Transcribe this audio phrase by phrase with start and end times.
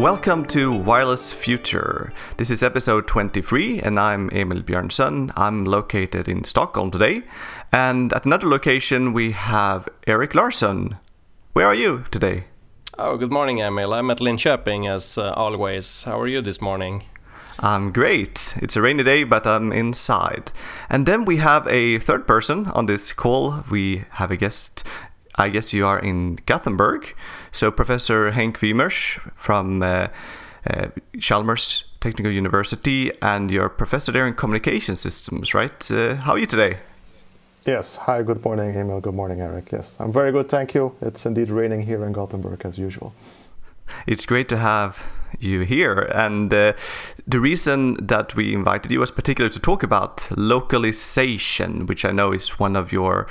[0.00, 2.10] Welcome to Wireless Future.
[2.38, 5.30] This is episode 23, and I'm Emil Björnson.
[5.36, 7.18] I'm located in Stockholm today.
[7.70, 10.96] And at another location, we have Erik Larsson.
[11.52, 12.44] Where are you today?
[12.98, 13.92] Oh, good morning, Emil.
[13.92, 16.04] I'm at Linköping as uh, always.
[16.04, 17.04] How are you this morning?
[17.58, 18.54] I'm great.
[18.56, 20.50] It's a rainy day, but I'm inside.
[20.88, 23.64] And then we have a third person on this call.
[23.70, 24.82] We have a guest.
[25.36, 27.14] I guess you are in Gothenburg.
[27.52, 30.08] So, Professor Henk Wymeersch from uh,
[30.68, 35.90] uh, Chalmers Technical University, and you're professor there in communication systems, right?
[35.90, 36.78] Uh, how are you today?
[37.66, 37.96] Yes.
[37.96, 39.00] Hi, good morning, Emil.
[39.00, 39.70] Good morning, Erik.
[39.70, 40.94] Yes, I'm very good, thank you.
[41.02, 43.14] It's indeed raining here in Gothenburg as usual.
[44.06, 45.02] It's great to have
[45.38, 46.10] you here.
[46.14, 46.72] And uh,
[47.26, 52.32] the reason that we invited you was particularly to talk about localization, which I know
[52.32, 53.26] is one of your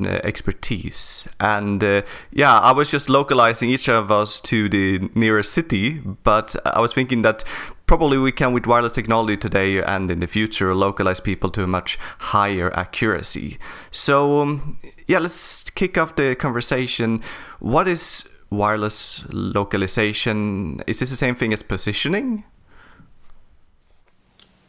[0.00, 1.28] expertise.
[1.40, 2.02] And uh,
[2.32, 6.92] yeah, I was just localizing each of us to the nearest city, but I was
[6.92, 7.44] thinking that
[7.86, 11.66] probably we can, with wireless technology today and in the future, localize people to a
[11.66, 13.58] much higher accuracy.
[13.90, 17.22] So, um, yeah, let's kick off the conversation.
[17.60, 20.82] What is wireless localization?
[20.86, 22.44] Is this the same thing as positioning?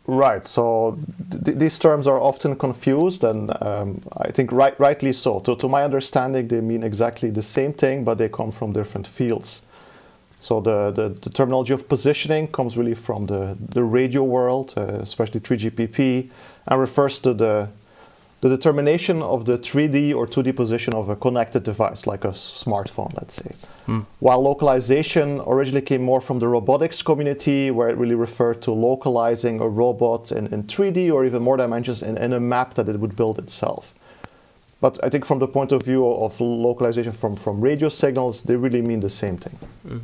[0.08, 0.46] Right.
[0.46, 0.96] So
[1.44, 5.40] th- these terms are often confused, and um, I think right, rightly so.
[5.40, 9.08] To, to my understanding, they mean exactly the same thing, but they come from different
[9.08, 9.64] fields.
[10.30, 15.00] So the, the, the terminology of positioning comes really from the, the radio world, uh,
[15.02, 16.30] especially 3GPP,
[16.68, 17.70] and refers to the
[18.42, 23.14] the determination of the 3D or 2D position of a connected device, like a smartphone,
[23.16, 23.52] let's say.
[23.88, 24.06] Mm.
[24.20, 29.62] While localization originally came more from the robotics community, where it really referred to localizing
[29.62, 33.00] a robot in, in 3D or even more dimensions in, in a map that it
[33.00, 33.94] would build itself.
[34.82, 38.56] But I think from the point of view of localization from, from radio signals, they
[38.56, 39.70] really mean the same thing.
[39.88, 40.02] Mm.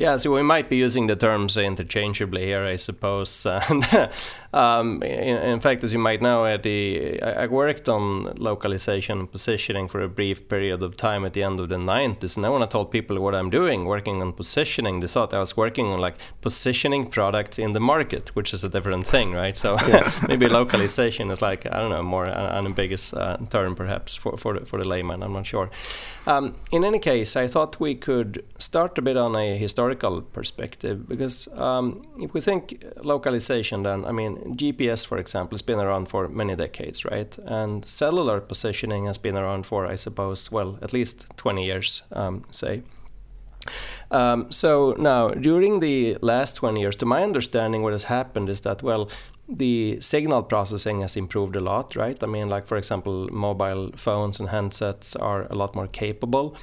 [0.00, 3.44] Yeah, so we might be using the terms interchangeably here, I suppose.
[4.54, 6.54] um, in, in, fact, as you might know, I,
[7.22, 11.60] I, worked on localization and positioning for a brief period of time at the end
[11.60, 12.38] of the 90s.
[12.38, 15.54] And when I told people what I'm doing, working on positioning, they thought I was
[15.54, 19.54] working on like positioning products in the market, which is a different thing, right?
[19.54, 20.10] So yeah.
[20.28, 24.58] maybe localization is like, I don't know, more an ambiguous uh, term perhaps for, for,
[24.58, 25.68] the, for the layman, I'm not sure.
[26.26, 31.08] Um, in any case, I thought we could start a bit on a historical perspective
[31.08, 36.06] because um, if we think localization, then I mean GPS, for example, has been around
[36.08, 37.36] for many decades, right?
[37.38, 42.44] And cellular positioning has been around for, I suppose, well, at least 20 years, um,
[42.50, 42.82] say.
[44.10, 48.62] Um, so now, during the last 20 years, to my understanding, what has happened is
[48.62, 49.08] that, well,
[49.50, 52.22] the signal processing has improved a lot, right?
[52.22, 56.56] I mean, like for example, mobile phones and handsets are a lot more capable.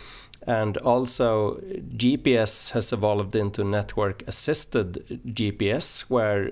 [0.47, 1.55] And also,
[1.97, 6.51] GPS has evolved into network assisted GPS, where,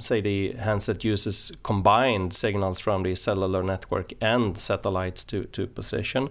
[0.00, 6.30] say, the handset uses combined signals from the cellular network and satellites to, to position.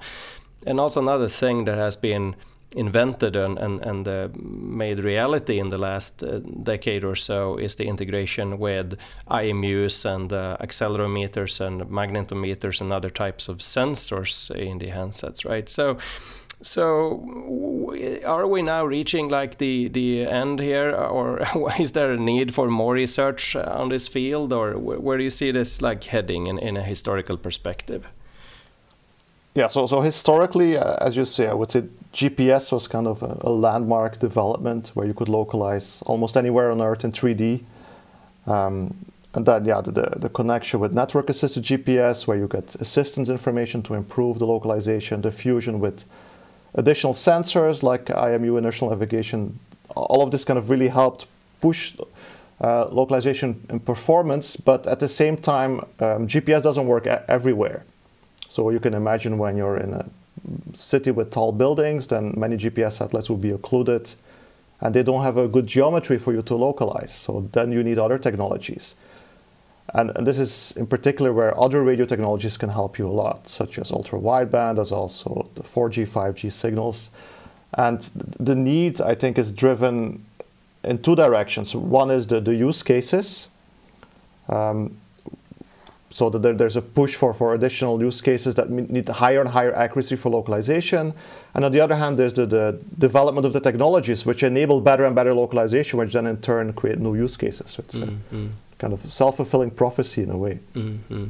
[0.65, 2.35] And also, another thing that has been
[2.75, 7.75] invented and, and, and uh, made reality in the last uh, decade or so is
[7.75, 14.79] the integration with IMUs and uh, accelerometers and magnetometers and other types of sensors in
[14.79, 15.69] the handsets, right?
[15.69, 15.97] So,
[16.61, 17.93] so
[18.25, 21.41] are we now reaching like the the end here, or
[21.79, 25.51] is there a need for more research on this field, or where do you see
[25.51, 28.05] this like heading in, in a historical perspective?
[29.53, 33.23] Yeah, so so historically, uh, as you say, I would say GPS was kind of
[33.23, 37.63] a, a, landmark development where you could localize almost anywhere on Earth in 3D.
[38.45, 38.95] Um,
[39.33, 43.83] and then, yeah, the, the connection with network assisted GPS, where you get assistance information
[43.83, 46.05] to improve the localization, the fusion with
[46.77, 49.59] additional sensors like IMU inertial navigation,
[49.95, 51.25] all of this kind of really helped
[51.59, 51.95] push
[52.61, 54.55] uh, localization and performance.
[54.55, 57.83] But at the same time, um, GPS doesn't work everywhere.
[58.47, 60.05] So you can imagine when you're in a
[60.73, 64.13] city with tall buildings, then many GPS satellites will be occluded
[64.79, 67.13] and they don't have a good geometry for you to localize.
[67.13, 68.95] So then you need other technologies.
[69.93, 73.47] And, and, this is in particular where other radio technologies can help you a lot,
[73.47, 77.09] such as ultra wideband, as also the 4G, 5G signals.
[77.73, 78.01] And
[78.39, 80.25] the need, I think, is driven
[80.83, 81.73] in two directions.
[81.73, 83.47] One is the, the use cases.
[84.49, 84.97] Um,
[86.09, 89.49] so that there, there's a push for, for additional use cases that need higher and
[89.49, 91.13] higher accuracy for localization.
[91.53, 95.05] And on the other hand, there's the, the development of the technologies which enable better
[95.05, 97.71] and better localization, which then in turn create new use cases.
[97.71, 98.45] So it's mm-hmm.
[98.45, 100.59] a kind of self-fulfilling prophecy in a way.
[100.73, 101.25] Mm-hmm.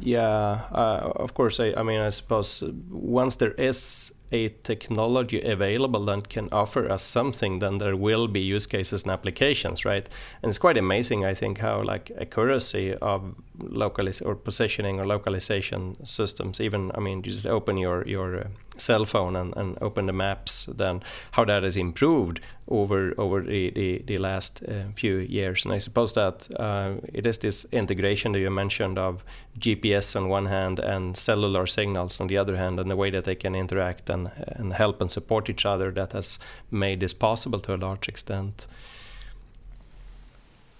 [0.00, 1.60] Yeah, uh, of course.
[1.60, 7.02] I, I, mean, I suppose once there is a technology available that can offer us
[7.02, 10.08] something, then there will be use cases and applications, right?
[10.42, 15.96] And it's quite amazing, I think, how like accuracy of localis or positioning or localization
[16.04, 18.44] systems, even I mean, just open your your uh,
[18.76, 21.02] cell phone and, and open the maps, then
[21.32, 25.64] how that has improved over over the the, the last uh, few years.
[25.64, 29.24] And I suppose that uh, it is this integration that you mentioned of
[29.58, 33.24] GPS on one hand and cellular signals on the other hand, and the way that
[33.24, 36.38] they can interact and and help and support each other that has
[36.70, 38.66] made this possible to a large extent.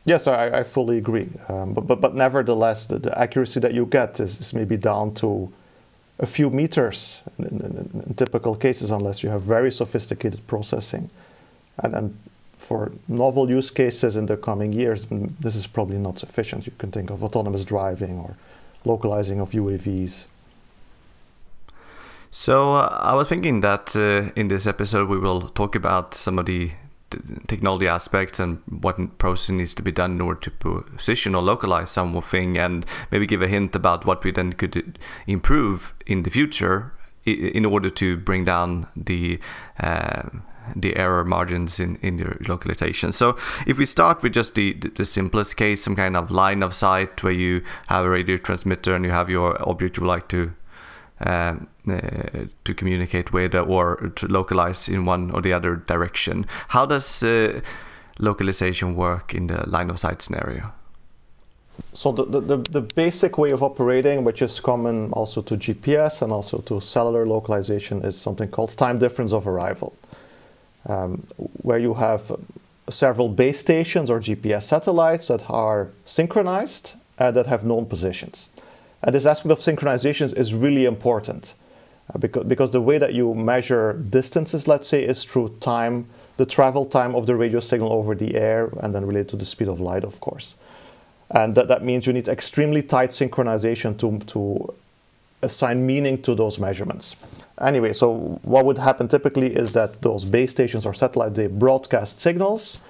[0.05, 1.31] Yes, I, I fully agree.
[1.49, 5.15] Um, but, but, but nevertheless, the, the accuracy that you get is, is maybe down
[5.15, 5.51] to
[6.19, 11.11] a few meters in, in, in, typical cases, unless you have very sophisticated processing.
[11.79, 12.19] And, and
[12.57, 16.67] for novel use cases in the coming years, this is probably not sufficient.
[16.67, 18.37] You can think of autonomous driving or
[18.85, 20.27] localizing of UAVs.
[22.31, 26.39] So uh, I was thinking that uh, in this episode we will talk about some
[26.39, 26.73] of the
[27.47, 31.91] technology aspects and what process needs to be done in order to position or localize
[31.91, 36.93] something and maybe give a hint about what we then could improve in the future
[37.25, 39.39] in order to bring down the
[39.81, 40.23] uh,
[40.75, 43.13] the error margins in, in your localization.
[43.13, 43.37] So
[43.67, 47.23] if we start with just the, the simplest case, some kind of line of sight
[47.23, 50.55] where you have a radio transmitter and you have your object you would like to
[51.25, 51.57] uh,
[51.89, 52.01] uh,
[52.65, 56.47] to communicate with or to localize in one or the other direction.
[56.69, 57.61] How does uh,
[58.19, 60.73] localization work in the line of sight scenario?
[61.93, 66.33] So the, the, the, basic way of operating, which is common also to GPS and
[66.33, 69.97] also to cellular localization, is something called time difference of arrival,
[70.87, 71.25] um,
[71.63, 72.31] where you have
[72.89, 78.49] several base stations or GPS satellites that are synchronized and that have known positions.
[79.05, 81.55] And this aspect of synchronizations is really important
[82.13, 86.07] uh, because, because the way that you measure distances, let's say, is through time,
[86.39, 89.45] the travel time of the radio signal over the air, and then related to the
[89.45, 90.57] speed of light, of course.
[91.31, 94.75] And that, that means you need extremely tight synchronization to, to
[95.43, 97.43] assign meaning to those measurements.
[97.61, 102.21] Anyway, so what would happen typically is that those base stations or satellites, they broadcast
[102.21, 102.81] signals.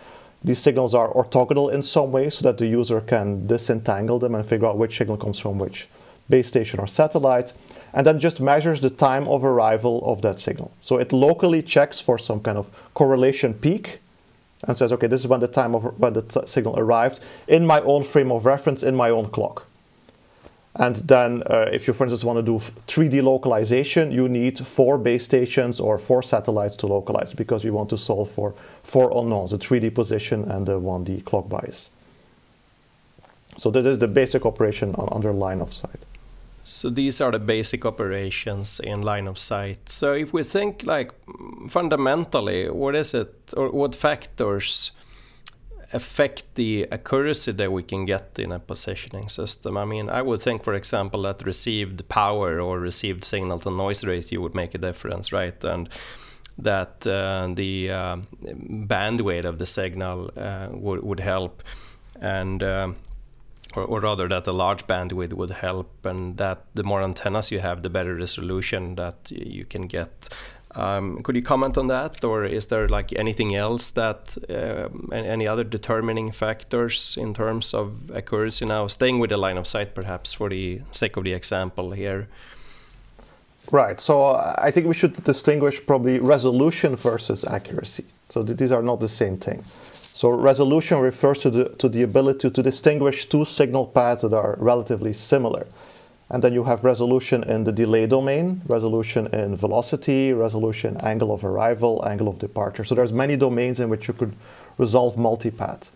[0.44, 4.46] These signals are orthogonal in some way so that the user can disentangle them and
[4.46, 5.88] figure out which signal comes from which
[6.28, 7.52] base station or satellite,
[7.92, 10.72] and then just measures the time of arrival of that signal.
[10.80, 14.00] So it locally checks for some kind of correlation peak
[14.66, 17.66] and says, okay, this is when the time of when the t- signal arrived in
[17.66, 19.66] my own frame of reference in my own clock.
[20.76, 24.98] And then, uh, if you, for instance, want to do 3D localization, you need four
[24.98, 29.52] base stations or four satellites to localize because you want to solve for four unknowns:
[29.52, 31.90] the 3D position and the 1D clock bias.
[33.56, 36.00] So this is the basic operation on, under line of sight.
[36.64, 39.88] So these are the basic operations in line of sight.
[39.88, 41.12] So if we think like
[41.68, 44.90] fundamentally, what is it or what factors
[45.92, 49.76] affect the accuracy that we can get in a positioning system?
[49.76, 54.02] I mean, I would think, for example, that received power or received signal to noise
[54.02, 55.62] ratio would make a difference, right?
[55.64, 55.88] And
[56.56, 61.62] that uh, the uh, bandwidth of the signal uh, would, would help.
[62.20, 62.96] And um,
[63.76, 67.60] or, or, rather that a large bandwidth would help and that the more antennas you
[67.60, 70.28] have the better resolution that you can get.
[70.76, 75.46] Um, could you comment on that or is there like anything else that uh, any
[75.46, 78.64] other determining factors in terms of accuracy?
[78.64, 82.28] Now staying with the line of sight perhaps for the sake of the example here.
[83.72, 84.00] Right.
[84.00, 88.04] So i think we should distinguish probably resolution versus accuracy.
[88.28, 89.62] So these are not the same thing
[90.14, 94.54] so resolution refers to the, to the ability to distinguish two signal paths that are
[94.60, 95.66] relatively similar.
[96.30, 101.44] And then you have resolution in the delay domain, resolution in velocity, resolution angle of
[101.44, 102.84] arrival, angle of departure.
[102.84, 104.36] So there's many domains in which you could
[104.78, 105.90] resolve multipath.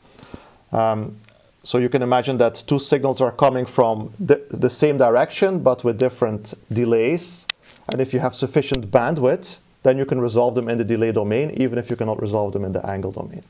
[0.72, 1.16] Um,
[1.62, 5.84] so you can imagine that two signals are coming from the, the same direction but
[5.84, 7.46] with different delays.
[7.92, 11.52] And if you have sufficient bandwidth, then you can resolve them in the delay domain,
[11.52, 13.44] even if you cannot resolve them in the angle domain.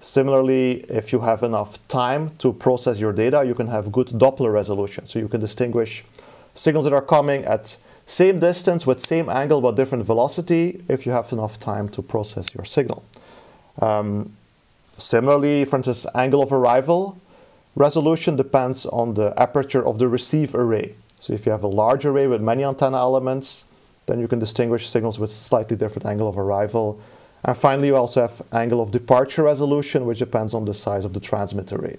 [0.00, 4.52] Similarly, if you have enough time to process your data, you can have good Doppler
[4.52, 5.06] resolution.
[5.06, 6.04] So you can distinguish
[6.54, 7.76] signals that are coming at
[8.06, 12.54] same distance with same angle but different velocity if you have enough time to process
[12.54, 13.04] your signal.
[13.82, 14.36] Um,
[14.96, 17.18] similarly, for instance, angle of arrival
[17.74, 20.94] resolution depends on the aperture of the receive array.
[21.20, 23.66] So if you have a large array with many antenna elements,
[24.06, 27.00] then you can distinguish signals with slightly different angle of arrival
[27.46, 31.12] and finally, you also have angle of departure resolution, which depends on the size of
[31.12, 31.96] the transmit array.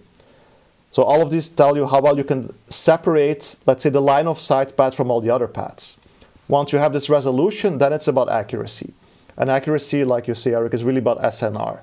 [0.91, 4.27] So all of these tell you how well you can separate, let's say, the line
[4.27, 5.95] of sight path from all the other paths.
[6.49, 8.93] Once you have this resolution, then it's about accuracy.
[9.37, 11.79] And accuracy, like you say, Erik, is really about SNR.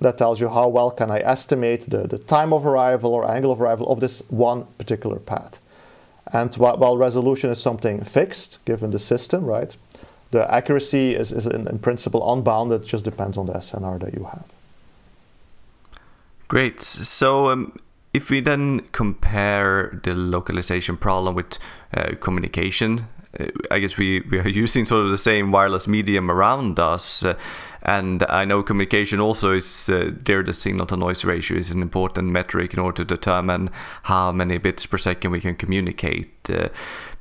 [0.00, 3.52] That tells you how well can I estimate the, the time of arrival or angle
[3.52, 5.58] of arrival of this one particular path.
[6.32, 9.74] And while resolution is something fixed, given the system, right,
[10.30, 14.24] the accuracy is, is in, in principle unbounded, just depends on the SNR that you
[14.24, 14.44] have.
[16.48, 16.82] Great.
[16.82, 17.78] So, um,
[18.12, 21.58] if we then compare the localization problem with
[21.94, 23.06] uh, communication,
[23.38, 27.24] uh, I guess we, we are using sort of the same wireless medium around us.
[27.24, 27.34] Uh,
[27.82, 31.80] and I know communication also is uh, there, the signal to noise ratio is an
[31.80, 33.70] important metric in order to determine
[34.04, 36.30] how many bits per second we can communicate.
[36.50, 36.68] Uh,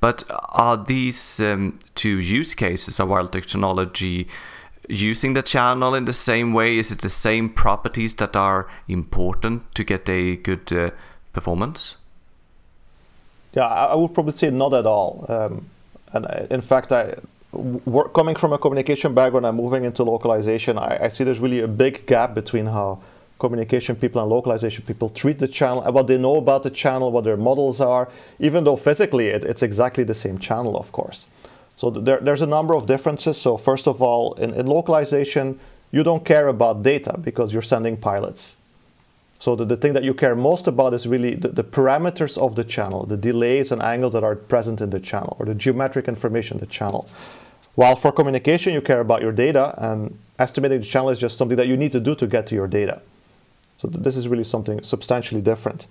[0.02, 4.28] but are these um, two use cases of wireless technology
[4.90, 6.78] using the channel in the same way?
[6.78, 10.92] Is it the same properties that are important to get a good uh,
[11.32, 11.96] performance?
[13.54, 15.26] Yeah, I would probably say not at all.
[15.30, 15.70] Um,
[16.12, 17.16] and uh, in fact, I
[17.52, 21.62] work, coming from a communication background and moving into localization, I, I, see there's really
[21.62, 23.02] a big gap between how
[23.40, 27.24] communication people and localization people treat the channel what they know about the channel, what
[27.24, 31.26] their models are, even though physically it, it's exactly the same channel, of course.
[31.76, 33.38] So there, there's a number of differences.
[33.38, 35.60] So first of all, in, in localization,
[35.92, 38.58] you don't care about data because you're sending pilots.
[39.40, 42.56] So the, the thing that you care most about is really the, the, parameters of
[42.56, 46.10] the channel, the delays and angles that are present in the channel, or the geometric
[46.10, 47.08] information in the channel.
[47.76, 51.56] While for communication, you care about your data, and estimating the channel is just something
[51.56, 53.02] that you need to do to get to your data.
[53.78, 55.88] So th- this is really something substantially different.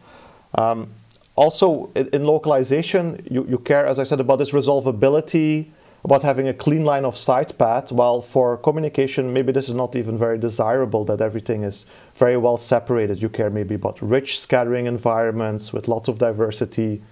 [0.54, 0.90] Um,
[1.34, 5.68] also, in, in localization, you, you care, as I said, about this resolvability,
[6.04, 9.96] about having a clean line of sight path, while for communication, maybe this is not
[9.96, 13.20] even very desirable that everything is very well separated.
[13.20, 17.02] You care maybe about rich scattering environments with lots of diversity.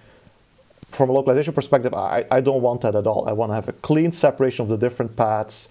[0.87, 3.27] From a localization perspective, I, I don't want that at all.
[3.27, 5.67] I want to have a clean separation of the different paths.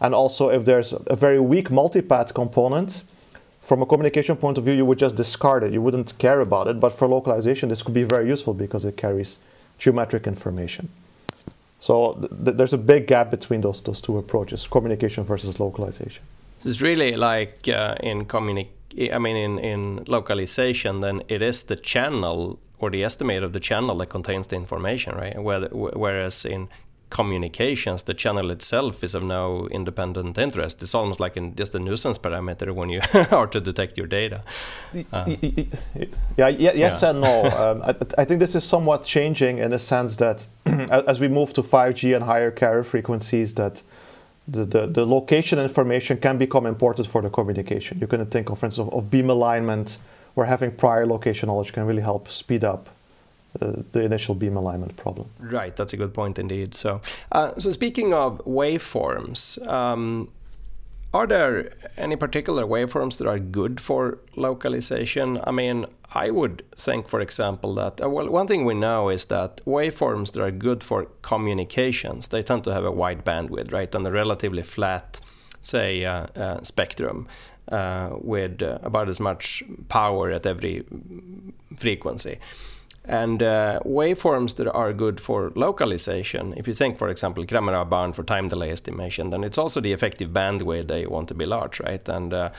[0.00, 3.02] And also, if there's a very weak multipath component,
[3.60, 5.72] from a communication point of view, you would just discard it.
[5.72, 6.78] You wouldn't care about it.
[6.78, 9.38] But for localization, this could be very useful because it carries
[9.76, 10.88] geometric information.
[11.86, 12.14] So
[12.44, 16.22] th- there's a big gap between those those two approaches: communication versus localization.
[16.64, 18.68] It's really like uh, in communic.
[19.12, 23.60] I mean, in in localization, then it is the channel or the estimate of the
[23.60, 25.36] channel that contains the information, right?
[25.96, 26.68] Whereas in
[27.10, 30.82] communications, the channel itself is of no independent interest.
[30.82, 34.42] It's almost like in just a nuisance parameter when you are to detect your data.
[35.12, 35.24] Uh,
[36.36, 37.10] yeah, yeah, yes yeah.
[37.10, 37.36] and no.
[37.56, 41.52] Um, I, I, think this is somewhat changing in the sense that as we move
[41.54, 43.82] to 5G and higher carrier frequencies, that
[44.46, 47.98] the, the, the, location information can become important for the communication.
[47.98, 49.98] You can think, of, for instance, of, of beam alignment,
[50.34, 52.90] where having prior location knowledge can really help speed up
[53.58, 55.28] the initial beam alignment problem.
[55.38, 56.74] Right, that's a good point indeed.
[56.74, 57.00] So,
[57.32, 60.28] uh, so speaking of waveforms, um,
[61.14, 65.40] are there any particular waveforms that are good for localization?
[65.44, 69.26] I mean, I would think, for example, that uh, well, one thing we know is
[69.26, 73.94] that waveforms that are good for communications they tend to have a wide bandwidth, right,
[73.94, 75.20] and a relatively flat,
[75.60, 77.26] say, uh, uh, spectrum.
[77.68, 80.84] Uh, with about as much power at every
[81.76, 82.38] frequency.
[83.08, 88.16] And uh, waveforms that are good for localization, if you think, for example, Cramér-Rao bound
[88.16, 91.78] for time delay estimation, then it's also the effective bandwidth they want to be large,
[91.80, 92.08] right?
[92.08, 92.50] And uh,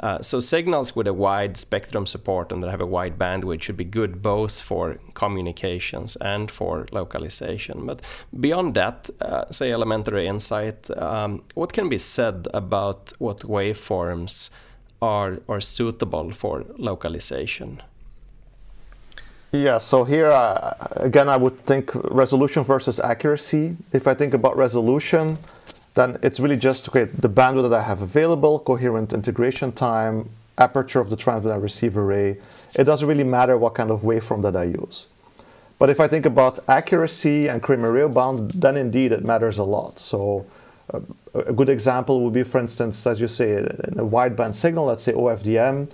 [0.00, 3.76] uh, so signals with a wide spectrum support and that have a wide bandwidth should
[3.78, 7.86] be good both for communications and for localization.
[7.86, 8.02] But
[8.38, 14.50] beyond that, uh, say elementary insight, um, what can be said about what waveforms
[15.00, 17.80] are, are suitable for localization?
[19.54, 23.76] Yeah, so here uh, again, I would think resolution versus accuracy.
[23.92, 25.38] If I think about resolution,
[25.94, 30.98] then it's really just okay, the bandwidth that I have available, coherent integration time, aperture
[30.98, 32.38] of the transmit and receive array.
[32.76, 35.06] It doesn't really matter what kind of waveform that I use.
[35.78, 40.00] But if I think about accuracy and Cramér-Rao bound, then indeed it matters a lot.
[40.00, 40.46] So
[40.92, 40.98] uh,
[41.32, 45.04] a good example would be, for instance, as you say, in a wideband signal, let's
[45.04, 45.90] say OFDM,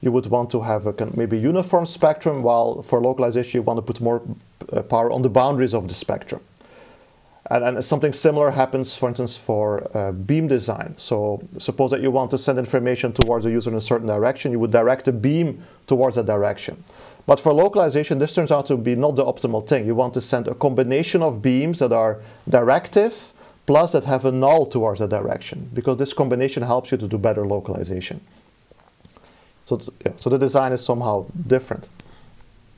[0.00, 3.82] you would want to have a maybe uniform spectrum, while for localization you want to
[3.82, 4.22] put more
[4.72, 6.40] uh, power on the boundaries of the spectrum.
[7.48, 10.94] And, and something similar happens, for instance, for uh, beam design.
[10.96, 14.52] So suppose that you want to send information towards a user in a certain direction,
[14.52, 16.82] you would direct a beam towards that direction.
[17.24, 19.86] But for localization, this turns out to be not the optimal thing.
[19.86, 23.32] You want to send a combination of beams that are directive
[23.66, 27.18] plus that have a null towards that direction, because this combination helps you to do
[27.18, 28.20] better localization.
[29.66, 31.88] So, yeah, so the design is somehow different.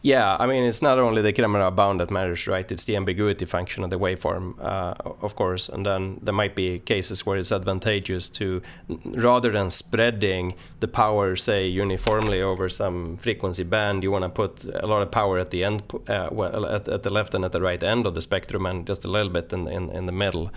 [0.02, 2.70] Yeah, I mean, it's not only the Cramér-Rao bound that matters, right?
[2.70, 5.68] It's the ambiguity function of the waveform, uh, of course.
[5.68, 8.62] And then there might be cases where it's advantageous to,
[9.04, 14.64] rather than spreading the power, say, uniformly over some frequency band, you want to put
[14.66, 17.50] a lot of power at the end, uh, well, at, at, the left and at
[17.50, 20.12] the right end of the spectrum, and just a little bit in, in, in the
[20.12, 20.52] middle.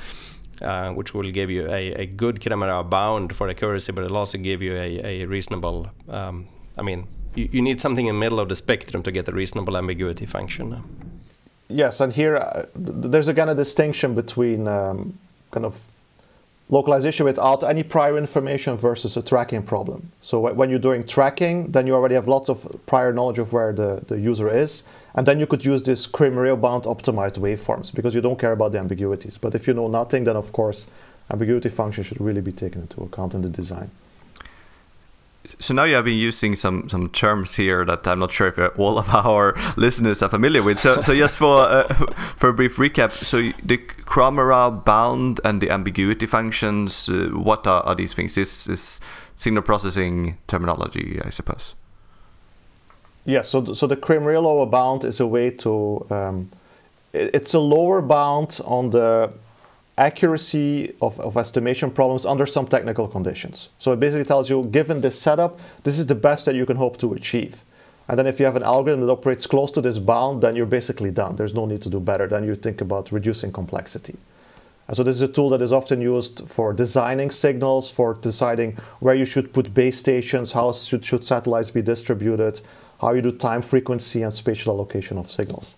[0.62, 4.38] Uh, which will give you a, a good Cramér-Rao bound for accuracy, but it'll also
[4.38, 8.39] give you a, a reasonable, um, I mean, you, you need something in the middle
[8.39, 10.84] of the spectrum to get a reasonable ambiguity function.
[11.68, 15.18] Yes, and here uh, there's a distinction between um,
[15.50, 15.84] kind of
[16.71, 20.11] localization without any prior information versus a tracking problem.
[20.21, 23.73] So when you're doing tracking, then you already have lots of prior knowledge of where
[23.73, 28.15] the, the user is, and then you could use this Cramér-Rao bound optimized waveforms because
[28.15, 29.37] you don't care about the ambiguities.
[29.37, 30.87] But if you know nothing, then of course
[31.29, 33.91] ambiguity function should really be taken into account in the design
[35.60, 38.79] so now you have been using some some terms here that I'm not sure if
[38.79, 40.79] all of our listeners are familiar with.
[40.79, 41.88] So so just for uh,
[42.38, 47.81] for a brief recap, so the Cramér-Rao bound and the ambiguity functions, uh, what are,
[47.83, 48.36] are these things?
[48.36, 49.00] This is
[49.36, 51.75] signal processing terminology, I suppose.
[53.25, 53.41] Yeah.
[53.41, 56.51] So so the Cramér-Rao bound is a way to um,
[57.13, 59.31] it's a lower bound on the
[60.01, 63.70] accuracy of, of estimation problems under some technical conditions.
[63.77, 66.77] So it basically tells you, given this setup, this is the best that you can
[66.77, 67.63] hope to achieve.
[68.08, 70.65] And then if you have an algorithm that operates close to this bound, then you're
[70.79, 71.36] basically done.
[71.36, 72.27] There's no need to do better.
[72.27, 74.17] Then you think about reducing complexity.
[74.88, 78.77] And so this is a tool that is often used for designing signals, for deciding
[79.00, 82.60] where you should put base stations, how should, should satellites be distributed,
[83.00, 85.77] how you do time frequency and spatial allocation of signals.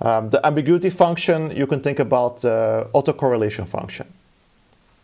[0.00, 4.06] Um, the ambiguity function, you can think about uh, autocorrelation function.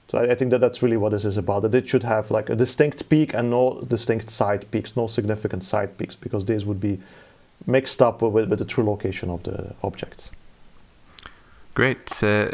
[0.09, 1.63] So I, I, think that that's really what this is about.
[1.63, 5.65] That it should have like a distinct peak and no distinct side peaks, no significant
[5.65, 7.01] side peaks, because these would be
[7.67, 10.31] mixed up with, with the true location of the objects.
[11.75, 12.23] Great.
[12.23, 12.51] Uh,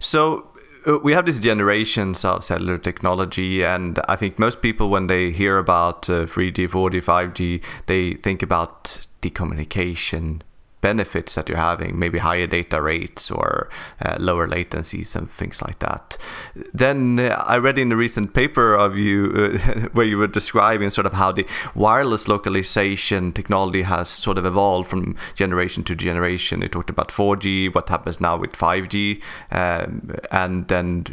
[0.00, 0.48] so
[0.86, 5.30] uh, we have these generations of cellular technology, and I think most people, when they
[5.30, 10.40] hear about uh, 3G, 4G, 5G, they think about decommunication
[10.86, 13.68] benefits that you're having, maybe higher data rates or
[14.04, 16.16] uh, lower latencies and things like that.
[16.72, 20.90] Then uh, I read in a recent paper of you uh, where you were describing
[20.90, 21.44] sort of how the
[21.74, 26.62] wireless localization technology has sort of evolved from generation to generation.
[26.62, 29.20] You talked about 4G, what happens now with 5G,
[29.50, 31.04] um, and then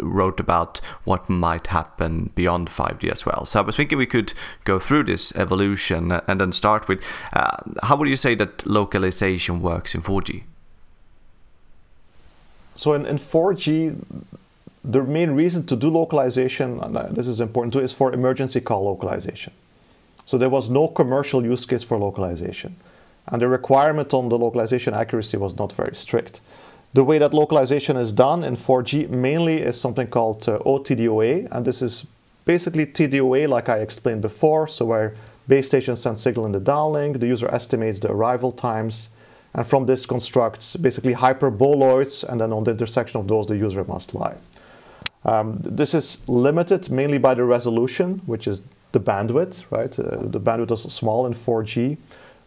[0.00, 3.46] wrote about what might happen beyond 5G as well.
[3.46, 4.32] So I was thinking we could
[4.64, 7.02] go through this evolution and then start with
[7.32, 10.42] uh, how would you say that localization works in 4G?
[12.76, 14.02] So in, in 4G,
[14.84, 18.60] the main reason to do localization, and uh, this is important too, is for emergency
[18.60, 19.52] call localization.
[20.26, 22.76] So there was no commercial use case for localization.
[23.26, 26.40] And the requirement on the localization accuracy was not very strict.
[26.94, 31.66] The way that localization is done in 4G mainly is something called uh, OTDOA, and
[31.66, 32.06] this is
[32.44, 35.16] basically TDOA like I explained before, so where
[35.48, 39.08] base stations send signal in the downlink, the user estimates the arrival times,
[39.54, 43.82] and from this constructs basically hyperboloids, and then on the intersection of those the user
[43.82, 44.36] must lie.
[45.24, 49.98] Um, this is limited mainly by the resolution, which is the bandwidth, right?
[49.98, 51.96] Uh, the bandwidth is small in 4G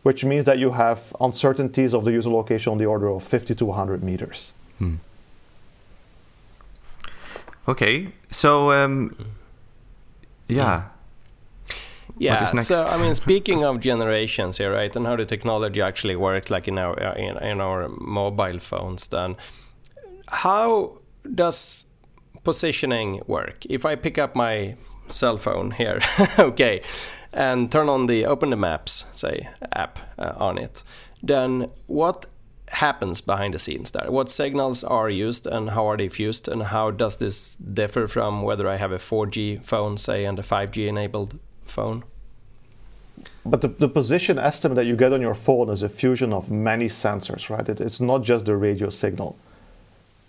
[0.07, 3.53] which means that you have uncertainties of the user location on the order of 50
[3.55, 4.53] to 100 meters.
[4.77, 4.95] Hmm.
[7.67, 9.17] Okay, so um,
[10.47, 10.83] yeah.
[12.17, 12.45] Yeah.
[12.45, 16.69] So I mean, speaking of generations here, right, and how the technology actually works, like
[16.69, 19.35] in our in, in our mobile phones, then
[20.29, 20.99] how
[21.35, 21.83] does
[22.45, 23.65] positioning work?
[23.65, 24.77] If I pick up my
[25.09, 25.99] cell phone here,
[26.39, 26.81] okay,
[27.37, 30.83] and turn on the open the maps say app uh, on it.
[31.21, 32.25] Then what
[32.69, 34.11] happens behind the scenes there?
[34.11, 38.41] What signals are used and how are they fused and how does this differ from
[38.41, 42.03] whether i have a 4g phone say and a 5g enabled phone?
[43.45, 46.49] But the, the position estimate that you get on your phone is a fusion of
[46.51, 47.69] many sensors right?
[47.69, 49.37] It, it's not just the radio signal.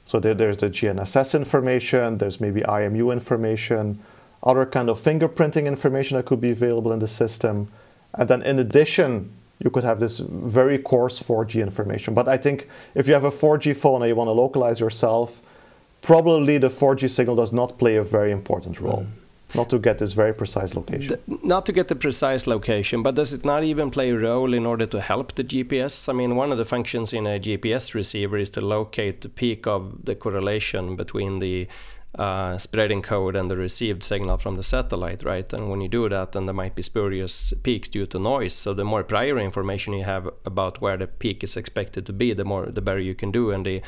[0.05, 3.99] So there, there's the gnss information there's maybe imu information
[4.43, 7.69] other kind of fingerprinting information that could be available in the system.
[8.15, 12.15] And then in addition, you could have this very coarse 4G information.
[12.15, 15.43] But I think if you have a 4G phone and you want to localize yourself,
[16.01, 19.03] probably the 4G signal does not play a very important role.
[19.03, 19.55] Mm.
[19.55, 21.19] Not to get this very precise location.
[21.27, 24.53] The, not to get the precise location, but does it not even play a role
[24.53, 26.09] in order to help the GPS?
[26.09, 29.67] I mean, one of the functions in a GPS receiver is to locate the peak
[29.67, 31.67] of the correlation between the
[32.15, 35.53] uh, spreading code and the received signal from the satellite, right?
[35.53, 38.55] And when you do that, then there might be spurious peaks due to noise.
[38.55, 42.33] So the more prior information you have about where the peak is expected to be,
[42.33, 43.83] the more the better you can do, and the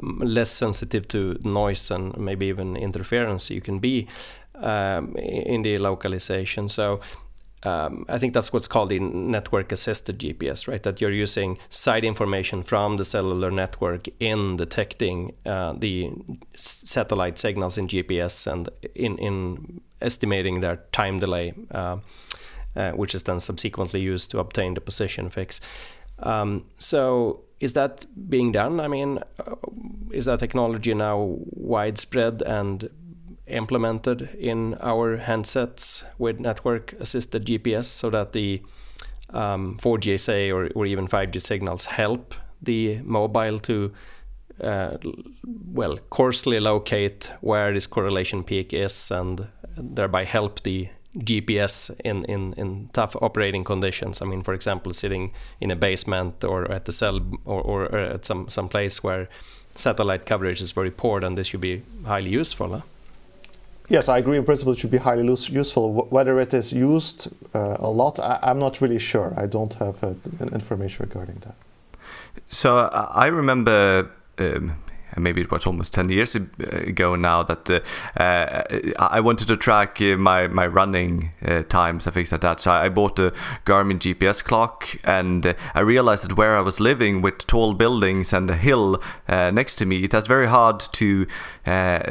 [0.00, 4.06] um, less sensitive to noise and maybe even interference you can be
[4.54, 6.68] um, in the localization.
[6.68, 7.00] So
[7.64, 10.82] um, I think that's what's called the network assisted GPS, right?
[10.82, 16.12] That you're using side information from the cellular network in detecting uh, the
[16.54, 21.98] satellite signals in GPS and in, in estimating their time delay, uh,
[22.76, 25.60] uh, which is then subsequently used to obtain the position fix.
[26.20, 28.78] Um, so, is that being done?
[28.78, 29.54] I mean, uh,
[30.12, 32.88] is that technology now widespread and
[33.48, 38.62] implemented in our handsets with network assisted GPS so that the
[39.30, 43.92] um, 4G say or, or even 5G signals help the mobile to
[44.60, 44.96] uh,
[45.72, 52.52] well coarsely locate where this correlation peak is and thereby help the GPS in, in,
[52.54, 54.20] in tough operating conditions.
[54.22, 58.24] I mean, for example, sitting in a basement or at the cell or, or at
[58.24, 59.28] some, some place where
[59.74, 62.70] satellite coverage is very poor, then this should be highly useful.
[62.70, 62.80] Huh?
[63.88, 64.36] Yes, I agree.
[64.36, 66.06] In principle, it should be highly useful.
[66.10, 69.32] Whether it is used uh, a lot, I, am not really sure.
[69.36, 70.12] I don't have uh,
[70.52, 71.54] information regarding that.
[72.50, 74.10] So uh, I remember.
[74.38, 74.74] Um,
[75.18, 77.80] maybe it was almost 10 years ago now that uh,
[78.20, 78.62] uh,
[78.98, 82.60] I wanted to track uh, my, my running uh, times and things like that.
[82.60, 83.32] So I bought a
[83.64, 88.32] Garmin GPS clock and uh, I realized that where I was living with tall buildings
[88.32, 91.26] and a hill uh, next to me, it was very hard to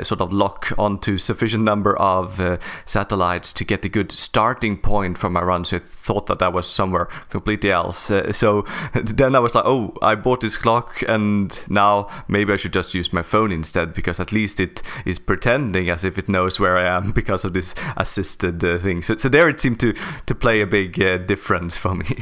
[0.03, 5.31] sort of lock onto sufficient number of satellites to get a good starting point for
[5.31, 5.65] my run.
[5.65, 8.11] So I thought that I was somewhere completely else.
[8.31, 12.73] so then I was like, oh, I bought this clock and now maybe I should
[12.73, 16.59] just use my phone instead because at least it is pretending as if it knows
[16.59, 19.01] where I am because of this assisted uh, thing.
[19.01, 19.93] So, so there it seemed to
[20.25, 22.05] to play a big uh, difference for me.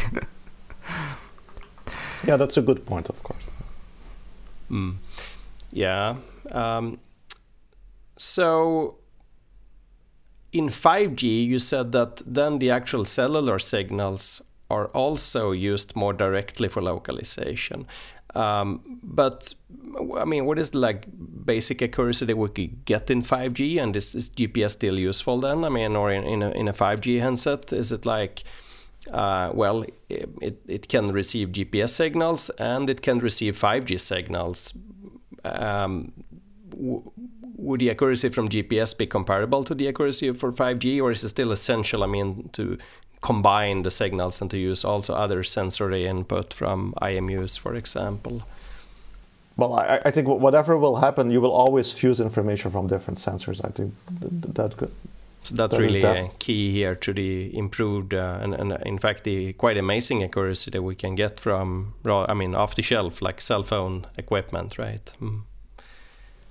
[2.27, 3.49] yeah, that's a good point, of course.
[4.69, 4.95] Mm.
[5.71, 6.15] Yeah.
[6.51, 6.99] Um,
[8.17, 8.97] so
[10.51, 16.67] in 5G, you said that then the actual cellular signals are also used more directly
[16.67, 17.85] for localization.
[18.35, 19.53] Um, but
[20.19, 21.05] I mean, what is the like
[21.45, 25.63] basic accuracy that we could get in 5G, and is, is GPS still useful then?
[25.63, 28.43] I mean, or in, in, a, in a 5G handset, is it like,
[29.11, 34.73] uh, well, it, it can receive GPS signals and it can receive 5G signals.
[35.43, 36.11] Um,
[37.57, 41.29] would the accuracy from GPS be comparable to the accuracy for 5G, or is it
[41.29, 42.03] still essential?
[42.03, 42.77] I mean, to
[43.21, 48.43] combine the signals and to use also other sensory input from IMUs, for example?
[49.57, 53.63] Well, I, I think whatever will happen, you will always fuse information from different sensors.
[53.63, 53.93] I think
[54.55, 54.91] that could.
[55.43, 59.25] So that's that really def- key here to the improved uh, and, and in fact
[59.25, 63.39] the quite amazing accuracy that we can get from I mean off the shelf like
[63.41, 65.13] cell phone equipment, right?
[65.21, 65.41] Mm.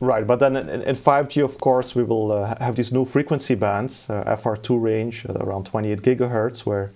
[0.00, 3.54] Right, but then in, in 5G, of course, we will uh, have these new frequency
[3.54, 6.90] bands, uh, FR2 range, uh, around 28 gigahertz, where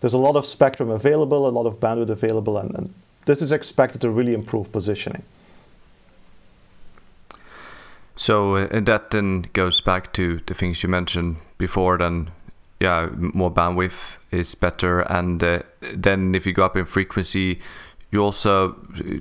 [0.00, 2.94] there's a lot of spectrum available, a lot of bandwidth available, and, and
[3.26, 5.22] this is expected to really improve positioning.
[8.16, 11.96] So uh, that then goes back to the things you mentioned before.
[11.96, 12.30] Then,
[12.78, 17.60] yeah, more bandwidth is better, and uh, then if you go up in frequency,
[18.10, 18.72] you also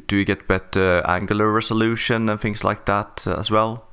[0.08, 3.86] do you get better angular resolution and things like that uh, as well?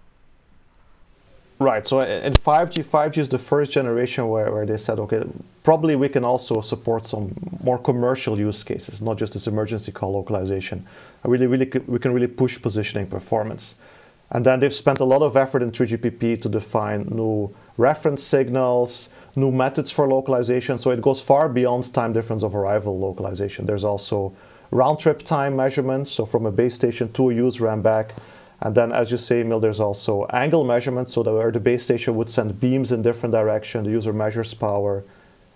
[1.59, 1.87] Right.
[1.87, 5.25] So in 5G, 5G is the first generation where, where they said, okay,
[5.65, 10.13] probably we can also support some more commercial use cases, not just this emergency call
[10.13, 10.87] localization.
[11.25, 13.75] I really, really, we can really push positioning performance.
[14.31, 19.09] And then they've spent a lot of effort in 3GPP to define new reference signals,
[19.35, 20.79] new methods for localization.
[20.79, 23.65] So it goes far beyond time difference of arrival localization.
[23.65, 24.35] There's also
[24.71, 28.13] round trip time measurements, so from a base station to a user and back.
[28.61, 31.85] And then, as you say, Emil, there's also angle measurements, so that where the base
[31.85, 35.05] station would send beams in different direction, the user measures power,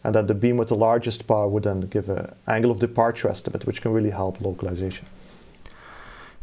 [0.05, 3.29] and then the beam with the largest power would then give an angle of departure
[3.29, 5.07] estimate, which can really help localization.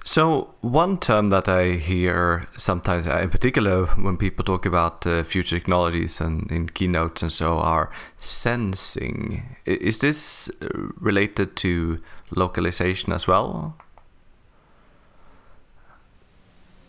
[0.08, 5.24] So, one term that I hear sometimes, uh, in particular when people talk about uh,
[5.24, 9.58] future technologies and in keynotes and so, are sensing.
[9.66, 10.68] Is this uh,
[11.02, 13.76] related to localization as well?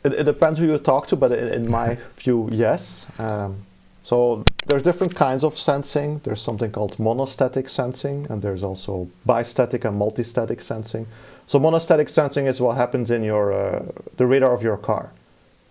[0.05, 3.09] It, it depends who you talk to, but in, in my view, yes.
[3.19, 3.67] Um,
[4.05, 6.21] so there's different kinds of sensing.
[6.21, 11.09] There's something called monostatic sensing, and there's also bistatic and multistatic sensing.
[11.49, 13.83] So monostatic sensing is what happens in your uh,
[14.19, 15.13] the radar of your car.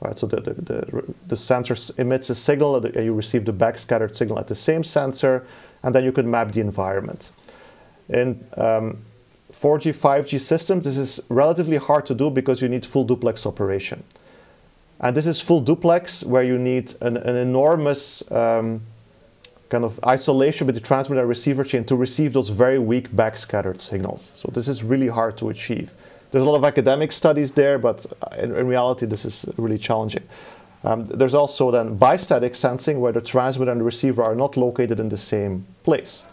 [0.01, 0.17] right?
[0.17, 4.39] So the, the, the, the sensor emits a signal, and you receive the backscattered signal
[4.39, 5.45] at the same sensor,
[5.83, 7.29] and then you can map the environment.
[8.09, 9.05] In um,
[9.51, 14.03] 4G, 5G systems, this is relatively hard to do because you need full duplex operation.
[14.99, 18.81] And this is full duplex where you need an, an enormous um,
[19.69, 23.81] kind of isolation with the transmitter and receiver chain to receive those very weak backscattered
[23.81, 24.31] signals.
[24.35, 25.93] So this is really hard to achieve.
[26.31, 28.05] There's a lot of academic studies there, but
[28.37, 30.23] in, in reality, this is really challenging.
[30.83, 34.99] Um, there's also then bistatic sensing where the transmitter and the receiver are not located
[34.99, 36.23] in the same place.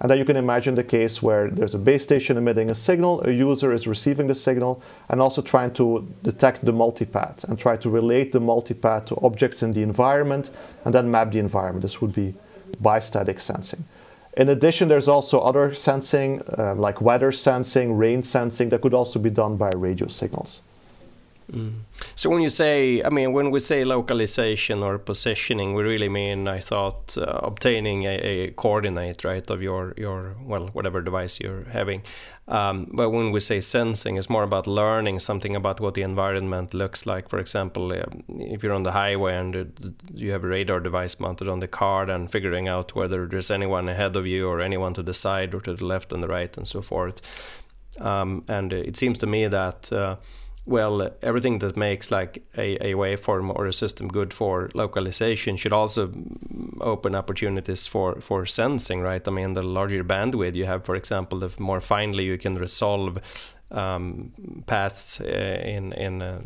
[0.00, 3.20] And then you can imagine the case where there's a base station emitting a signal,
[3.26, 7.76] a user is receiving the signal, and also trying to detect the multipath and try
[7.76, 10.50] to relate the multipath to objects in the environment
[10.86, 11.82] and then map the environment.
[11.82, 12.34] This would be
[12.82, 13.84] bistatic sensing.
[14.36, 19.18] In addition, there's also other sensing uh, like weather sensing, rain sensing that could also
[19.18, 20.62] be done by radio signals.
[21.52, 21.72] Mm.
[22.14, 26.46] So when you say, I mean, when we say localization or positioning, we really mean,
[26.46, 31.64] I thought, uh, obtaining a, a, coordinate, right, of your your well, whatever device you're
[31.64, 32.02] having.
[32.46, 36.74] Um, but when we say sensing, it's more about learning something about what the environment
[36.74, 37.28] looks like.
[37.28, 41.48] For example, uh, if you're on the highway and you have a radar device mounted
[41.48, 45.02] on the car, and figuring out whether there's anyone ahead of you or anyone to
[45.02, 47.20] the side or to the left and the right and so forth.
[48.00, 49.92] Um, and it seems to me that.
[49.92, 50.16] Uh,
[50.70, 55.72] well, everything that makes like a, a waveform or a system good for localization should
[55.72, 56.12] also
[56.80, 59.26] open opportunities for, for sensing, right?
[59.26, 63.18] I mean, the larger bandwidth you have, for example, the more finely you can resolve
[63.72, 64.32] um,
[64.66, 66.40] paths uh, in in, uh,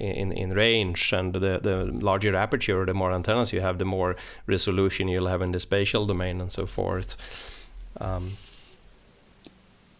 [0.00, 4.16] in in range, and the the larger aperture, the more antennas you have, the more
[4.46, 7.16] resolution you'll have in the spatial domain, and so forth.
[8.00, 8.32] Um,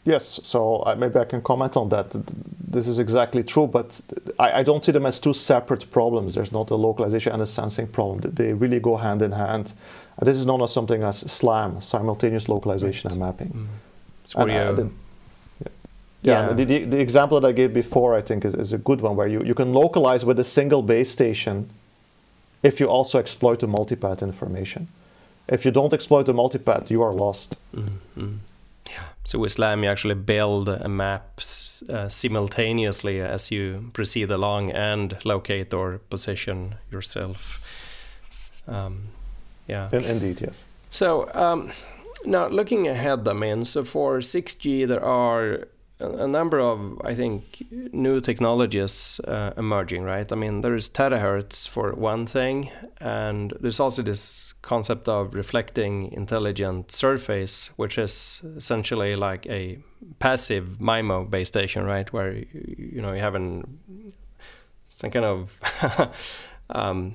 [0.05, 2.11] Yes, so uh, maybe I can comment on that.
[2.69, 4.01] This is exactly true, but
[4.38, 6.35] I, I, don't see them as two separate problems.
[6.35, 8.35] There's not a localization and a sensing problem.
[8.35, 9.75] They really go hand in hand.
[10.17, 13.12] And this is known as something as SLAM, simultaneous localization right.
[13.12, 13.69] and mapping.
[14.35, 14.43] Mm.
[14.43, 15.69] And, uh, yeah,
[16.23, 16.53] yeah, yeah.
[16.53, 19.15] The, the, the, example that I gave before, I think, is, is, a good one
[19.15, 21.71] where you, you can localize with a single base station
[22.62, 24.88] if you also exploit the multipath information.
[25.49, 27.59] If you don't exploit the multipath, you are lost.
[27.75, 28.37] Mm-hmm.
[28.88, 29.03] Yeah.
[29.25, 31.41] So with SLAM, you actually build a map
[31.89, 37.61] uh, simultaneously as you proceed along and locate or position yourself.
[38.67, 39.09] Um,
[39.69, 39.89] yeah.
[39.93, 40.65] In, indeed, yes.
[40.89, 41.73] So um,
[42.25, 45.69] now looking ahead, I mean, so for 6G, there are
[46.03, 50.31] a number of, I think, new technologies uh, emerging, right?
[50.31, 56.12] I mean, there is terahertz for one thing, and there's also this concept of reflecting
[56.12, 59.79] intelligent surface, which is essentially like a
[60.19, 62.12] passive MIMO base station, right?
[62.12, 63.79] Where you know you have an
[64.88, 66.11] some kind of
[66.71, 67.15] um,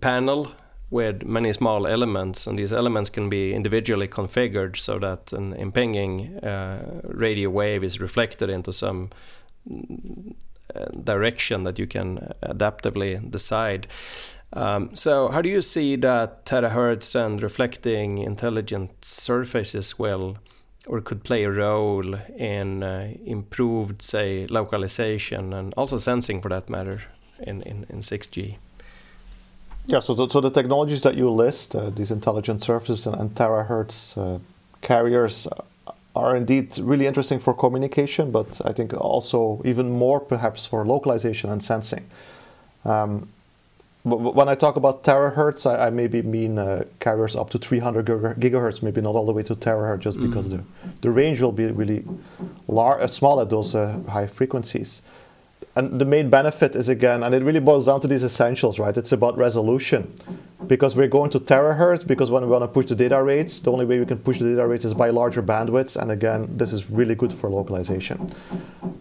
[0.00, 0.52] panel
[0.90, 6.38] with many small elements, and these elements can be individually configured so that an impinging
[6.38, 9.10] uh, radio wave is reflected into some
[10.74, 13.86] uh, direction that you can adaptively decide.
[14.52, 20.38] Um, so, how do you see that terahertz and reflecting intelligent surfaces will
[20.86, 26.70] or could play a role in uh, improved, say, localization and also sensing for that
[26.70, 27.02] matter
[27.40, 28.56] in, in, in 6G?
[29.88, 33.34] Yeah, so the, so the technologies that you list, uh, these intelligent surfaces and, and
[33.34, 34.40] terahertz uh,
[34.82, 35.62] carriers, uh,
[36.16, 41.50] are indeed really interesting for communication, but I think also even more perhaps for localization
[41.50, 42.06] and sensing.
[42.84, 43.28] Um,
[44.02, 48.82] when I talk about terahertz, I, I maybe mean uh, carriers up to 300 gigahertz,
[48.82, 50.28] maybe not all the way to terahertz, just mm.
[50.28, 50.62] because the,
[51.00, 52.04] the range will be really
[52.66, 55.02] large, uh, small at those uh, high frequencies
[55.76, 58.96] and the main benefit is again, and it really boils down to these essentials, right?
[58.96, 60.12] It's about resolution.
[60.66, 63.70] Because we're going to terahertz, because when we want to push the data rates, the
[63.70, 66.00] only way we can push the data rates is by larger bandwidths.
[66.00, 68.34] And again, this is really good for localization.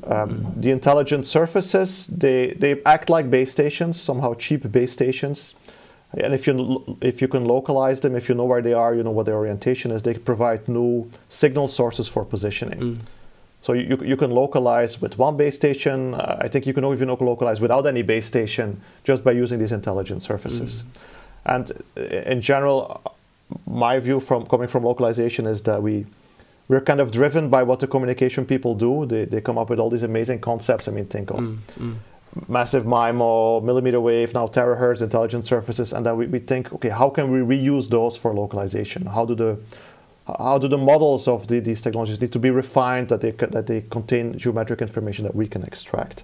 [0.03, 5.55] Um, the intelligent surfaces, they, they act like base stations, somehow cheap base stations.
[6.17, 9.03] And if you if you can localize them, if you know where they are, you
[9.03, 12.79] know what their orientation is, they provide new signal sources for positioning.
[12.79, 12.99] Mm.
[13.65, 16.13] So you, you can localize with one base station.
[16.13, 19.71] Uh, I think you can even localize without any base station just by using these
[19.71, 20.83] intelligent surfaces.
[20.83, 20.85] Mm.
[21.53, 23.01] And uh, in general,
[23.65, 26.05] my view from coming from localization is that we
[26.67, 29.07] we're kind of driven by what the communication people do.
[29.07, 30.87] They, they come up with all these amazing concepts.
[30.87, 31.95] I mean, think of mm, mm.
[32.47, 37.09] massive MIMO, millimeter wave, now terahertz, intelligent surfaces, and then we, we think, okay, how
[37.09, 39.07] can we reuse those for localization?
[39.07, 39.57] How do the
[40.27, 43.67] how do the models of the, these technologies need to be refined that they that
[43.67, 46.23] they contain geometric information that we can extract?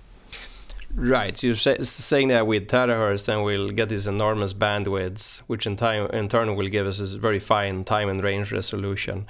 [0.94, 1.38] Right.
[1.38, 5.76] So you're say, saying that with terahertz, then we'll get these enormous bandwidths, which in
[5.78, 9.26] time in turn will give us this very fine time and range resolution.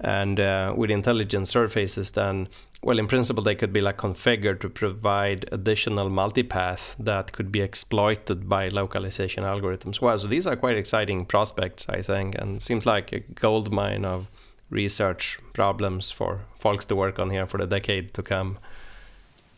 [0.00, 2.48] And uh, with intelligent surfaces, then
[2.82, 7.60] well, in principle, they could be like configured to provide additional multipath that could be
[7.60, 10.00] exploited by localization algorithms.
[10.00, 14.04] Well, so these are quite exciting prospects, I think, and seems like a gold mine
[14.04, 14.28] of
[14.70, 18.58] research problems for folks to work on here for the decade to come.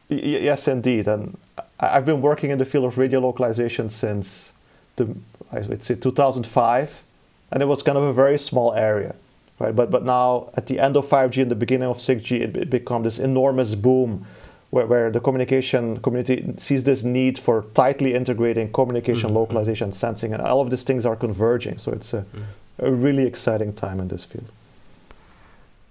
[0.09, 1.07] Yes, indeed.
[1.07, 1.37] And
[1.81, 4.53] I've been working in the field of radio localization since
[4.96, 5.14] the
[5.53, 7.03] I would say 2005,
[7.51, 9.14] and it was kind of a very small area,
[9.59, 9.75] right?
[9.75, 12.71] But but now at the end of 5G and the beginning of 6G, it, it
[12.71, 14.27] became this enormous boom.
[14.71, 19.38] Where, where the communication community sees this need for tightly integrating communication, mm-hmm.
[19.38, 21.79] localization, sensing, and all of these things are converging.
[21.79, 22.42] So it's a, mm.
[22.79, 24.53] a really exciting time in this field.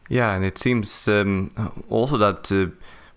[0.10, 1.52] Yeah, and it seems um,
[1.90, 2.68] also that uh,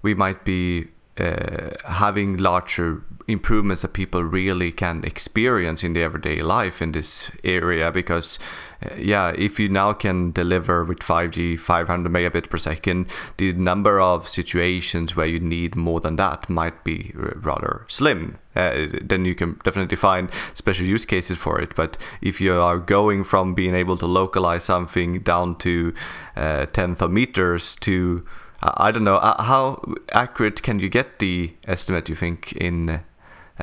[0.01, 0.89] we might be
[1.21, 7.31] uh, having larger improvements that people really can experience in the everyday life in this
[7.45, 8.39] area because
[8.85, 13.07] uh, yeah if you now can deliver with 5g 500 megabit per second
[13.37, 18.39] the number of situations where you need more than that might be rather slim.
[18.57, 21.75] Uh, then you can definitely find special use cases for it.
[21.77, 25.95] But if you are going from being able to localize something down to
[26.37, 28.23] uh, tenth of meters to
[28.63, 33.01] I don't know uh, how accurate can you get the estimate you think in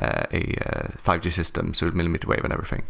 [0.00, 2.82] uh, a uh, 5G system, so millimeter wave and everything.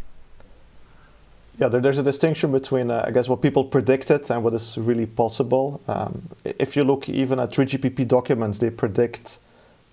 [1.59, 4.79] Yeah, there, there's a distinction between, uh, I guess, what people predicted and what is
[4.79, 5.81] really possible.
[5.89, 9.39] Um, if you look even at 3GPP documents, they predict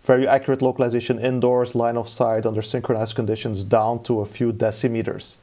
[0.04, 5.36] very accurate localization indoors, line of sight, under synchronized conditions, down to a few decimeters.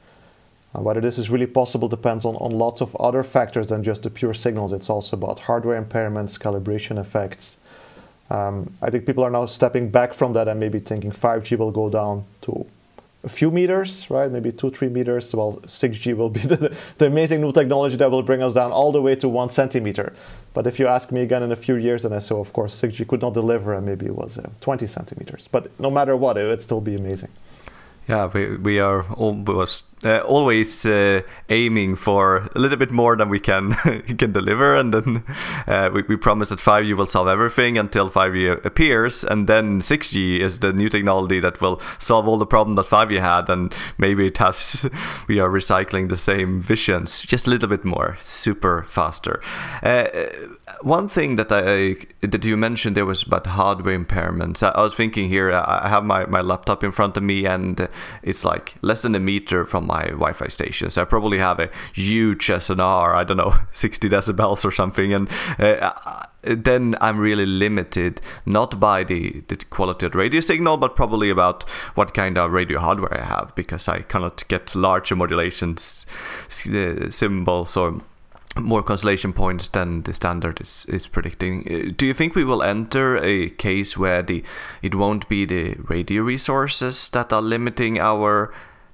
[0.75, 4.03] Uh, whether this is really possible depends on, on lots of other factors than just
[4.03, 4.71] the pure signals.
[4.71, 7.57] It's also about hardware impairments, calibration effects.
[8.29, 11.71] Um, I think people are now stepping back from that and maybe thinking 5G will
[11.71, 12.65] go down to
[13.23, 14.29] a few meters, right?
[14.29, 15.33] Maybe two, three meters.
[15.33, 18.91] Well, 6G will be the, the amazing new technology that will bring us down all
[18.91, 20.13] the way to one centimeter.
[20.53, 22.79] But if you ask me again in a few years, then I say, of course,
[22.81, 25.47] 6G could not deliver, and maybe it was uh, 20 centimeters.
[25.51, 27.29] But no matter what, it would still be amazing.
[28.07, 33.29] Yeah, we, we are almost uh, always uh, aiming for a little bit more than
[33.29, 33.73] we can
[34.17, 35.23] can deliver, and then
[35.67, 40.39] uh, we, we promise that 5G will solve everything until 5G appears, and then 6G
[40.39, 44.27] is the new technology that will solve all the problem that 5G had, and maybe
[44.27, 44.85] it has
[45.29, 49.41] we are recycling the same visions just a little bit more, super faster.
[50.83, 51.95] One thing that I
[52.27, 54.61] that you mentioned there was about hardware impairments.
[54.61, 55.49] I, I was thinking here.
[55.49, 57.87] I have my, my laptop in front of me, and
[58.21, 60.89] it's like less than a meter from my Wi-Fi station.
[60.89, 63.15] So I probably have a huge SNR.
[63.15, 65.29] I don't know, 60 decibels or something, and.
[65.57, 70.93] Uh, then I'm really limited not by the, the quality of the radio signal, but
[70.93, 71.63] probably about
[71.95, 76.05] what kind of radio hardware I have because I cannot get larger modulations
[76.69, 78.01] uh, symbols or
[78.59, 81.67] more constellation points than the standard is, is predicting.
[81.67, 84.43] Uh, do you think we will enter a case where the
[84.81, 88.53] it won't be the radio resources that are limiting our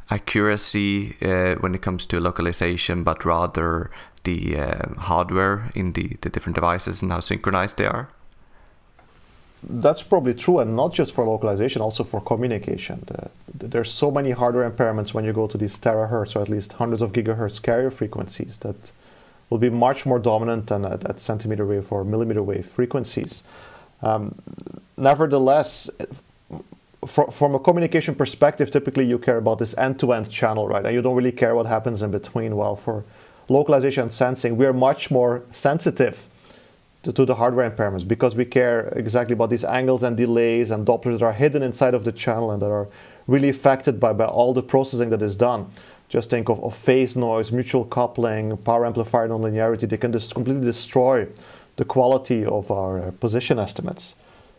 [0.10, 3.92] accuracy uh, when it comes to localization, but rather
[4.24, 8.10] the uh, hardware in the, the different devices and how synchronized they are?
[9.62, 13.04] That's probably true, and not just for localization, also for communication.
[13.08, 13.30] The,
[13.68, 17.02] there's so many hardware impairments when you go to these terahertz or at least hundreds
[17.02, 18.94] of gigahertz carrier frequencies that
[19.50, 23.44] will be much more dominant than at, at centimeter wave or millimeter wave frequencies.
[24.02, 24.36] Um,
[24.98, 25.90] nevertheless,
[27.06, 30.86] for, from a communication perspective, typically you care about this end-to-end channel, right?
[30.86, 32.56] And you don't really care what happens in between.
[32.56, 33.04] While for
[33.48, 36.30] localization and sensing, we are much more sensitive
[37.04, 40.86] to, to, the hardware impairments because we care exactly about these angles and delays and
[40.86, 42.88] Dopplers that are hidden inside of the channel and that are
[43.26, 45.72] really affected by, by all the processing that is done.
[46.10, 49.88] Just think of, of phase noise, mutual coupling, power amplifier nonlinearity.
[49.88, 51.28] They can just completely destroy
[51.76, 54.16] the quality of our uh, position estimates.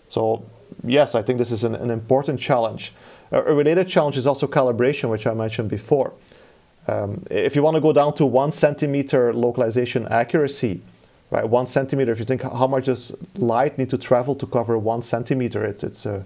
[0.08, 0.44] So,
[0.84, 2.92] yes, I think this is an, an important challenge.
[3.32, 6.12] A, a, related challenge is also calibration, which I mentioned before.
[6.86, 10.80] Um, if you want to go down to one centimeter localization accuracy,
[11.30, 14.78] right, one centimeter, if you think how much does light need to travel to cover
[14.78, 16.24] one centimeter, it's, it's a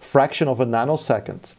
[0.00, 1.54] fraction of a nanosecond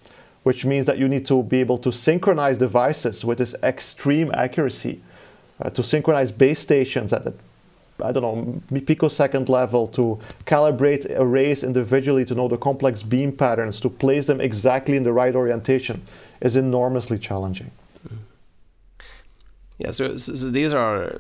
[0.48, 5.02] which means that you need to be able to synchronize devices with this extreme accuracy,
[5.62, 7.34] uh, to synchronize base stations at the
[8.02, 13.82] I don't know, picosecond level to calibrate arrays individually to know the complex beam patterns,
[13.82, 16.04] to place them exactly in the right orientation
[16.40, 17.72] is enormously challenging.
[19.80, 21.20] Yeah, so, so, these are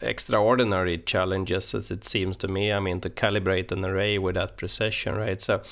[0.00, 2.72] extraordinary challenges, as it seems to me.
[2.72, 5.40] I mean, to calibrate an array with that precision, right?
[5.40, 5.62] So,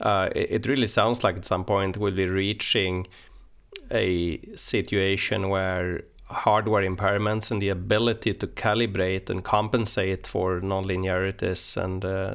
[0.00, 3.06] uh, it, really sounds like at some point we'll be reaching
[3.90, 12.04] a situation where hardware impairments and the ability to calibrate and compensate for nonlinearities and
[12.04, 12.34] uh,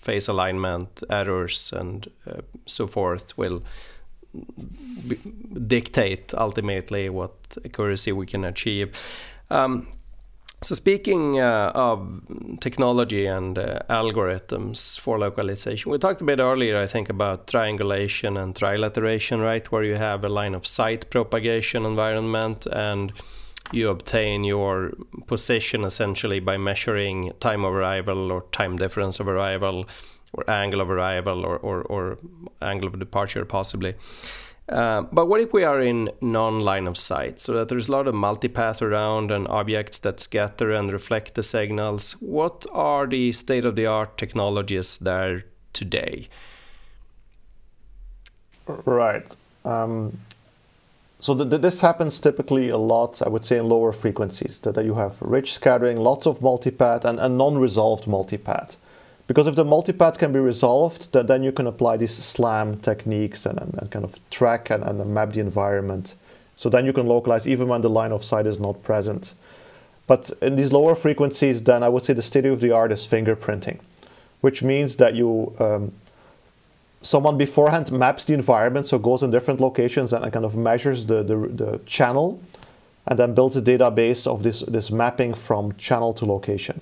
[0.00, 3.62] phase alignment errors and uh, so forth will
[5.66, 7.32] dictate ultimately what
[7.64, 8.94] accuracy we can achieve.
[9.50, 9.88] Um,
[10.62, 12.20] so speaking uh, of
[12.60, 18.36] technology and uh, algorithms for localization, we talked a bit earlier, I think, about triangulation
[18.36, 23.10] and trilateration, right, where you have a line of sight propagation environment and
[23.72, 24.92] you obtain your
[25.26, 29.88] position essentially by measuring time of arrival or time difference of arrival
[30.34, 32.18] or angle of arrival or, or, or
[32.60, 33.94] angle of departure possibly.
[34.70, 38.06] Uh, but what if we are in non-line of sight, so that there's a lot
[38.06, 42.12] of multipath around and objects that scatter and reflect the signals?
[42.20, 46.28] What are the state-of-the-art technologies there today?
[48.66, 49.36] Right.
[49.64, 50.18] Um,
[51.18, 54.76] so the, the, this happens typically a lot, I would say, in lower frequencies, that,
[54.76, 58.76] that you have rich scattering, lots of multipath, and, and non-resolved multipath.
[59.30, 63.60] Because if the multipath can be resolved, then you can apply these SLAM techniques and,
[63.60, 66.16] and, and kind of track and, and map the environment.
[66.56, 69.34] So then you can localize even when the line of sight is not present.
[70.08, 73.06] But in these lower frequencies, then I would say the state of the art is
[73.06, 73.78] fingerprinting,
[74.40, 75.92] which means that you um,
[77.00, 81.22] someone beforehand maps the environment, so goes in different locations and kind of measures the,
[81.22, 82.42] the, the channel,
[83.06, 86.80] and then builds a database of this, this mapping from channel to location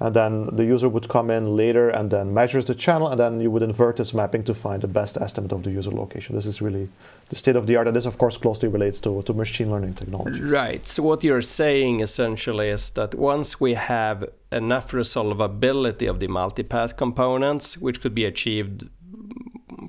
[0.00, 3.38] and then the user would come in later and then measures the channel and then
[3.38, 6.34] you would invert this mapping to find the best estimate of the user location.
[6.34, 6.88] This is really
[7.28, 9.94] the state of the art and this of course closely relates to, to machine learning
[9.94, 10.86] technology right.
[10.88, 16.96] So what you're saying essentially is that once we have enough resolvability of the multipath
[16.96, 18.88] components which could be achieved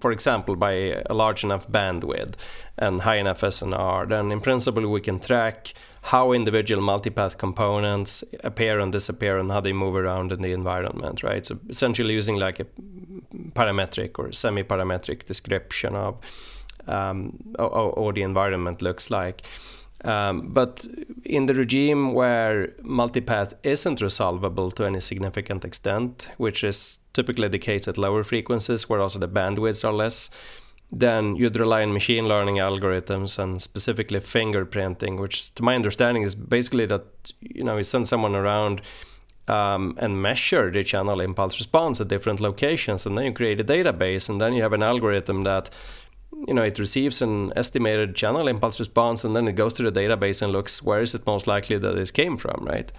[0.02, 2.34] for example by a large enough bandwidth
[2.78, 8.80] and high enough snr then in principle we can track how individual multipath components appear
[8.80, 11.46] and disappear and how they move around in the environment, right?
[11.46, 12.66] So essentially using like a
[13.54, 16.18] parametric or semi-parametric description of
[16.88, 19.44] um, or, the environment looks like.
[20.04, 20.86] Um, but
[21.24, 27.60] in the regime where multipath isn't resolvable to any significant extent, which is typically the
[27.60, 30.32] case at lower frequencies where also the bandwidths are less,
[30.92, 36.36] then you'd rely on machine learning algorithms and specifically fingerprinting, which, to my understanding, is
[36.36, 37.06] basically that
[37.40, 38.82] you know you send someone around
[39.48, 43.64] um, and measure the channel impulse response at different locations, and then you create a
[43.64, 45.70] database, and then you have an algorithm that
[46.48, 49.98] you know it receives an estimated channel impulse response, and then it goes to the
[49.98, 52.92] database and looks where is it most likely that this came from, right?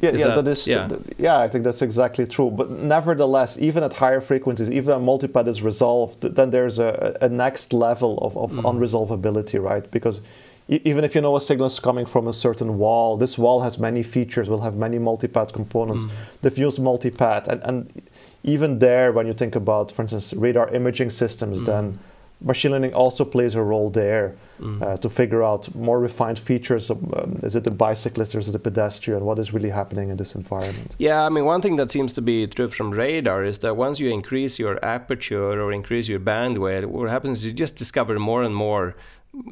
[0.00, 0.88] Yeah, is yeah, that, that is, yeah.
[0.88, 2.50] Th- yeah, I think that's exactly true.
[2.50, 7.28] But nevertheless, even at higher frequencies, even a multipath is resolved, then there's a, a
[7.28, 8.62] next level of, of mm.
[8.62, 9.90] unresolvability, right?
[9.90, 10.20] Because
[10.68, 13.62] e- even if you know a signal is coming from a certain wall, this wall
[13.62, 16.12] has many features, will have many multipath components, mm.
[16.42, 18.02] diffuse multipath, and, and
[18.44, 21.66] even there, when you think about, for instance, radar imaging systems, mm.
[21.66, 21.98] then
[22.40, 24.80] machine learning also plays a role there mm.
[24.82, 26.90] uh, to figure out more refined features.
[26.90, 29.24] Of, um, is it the bicyclist or is it the pedestrian?
[29.24, 30.94] What is really happening in this environment?
[30.98, 33.98] Yeah, I mean, one thing that seems to be true from radar is that once
[34.00, 38.42] you increase your aperture or increase your bandwidth, what happens is you just discover more
[38.42, 38.94] and more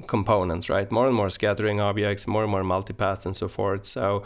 [0.06, 0.90] components, right?
[0.90, 3.84] More and more scattering objects, more and more multipath, and so forth.
[3.84, 4.24] So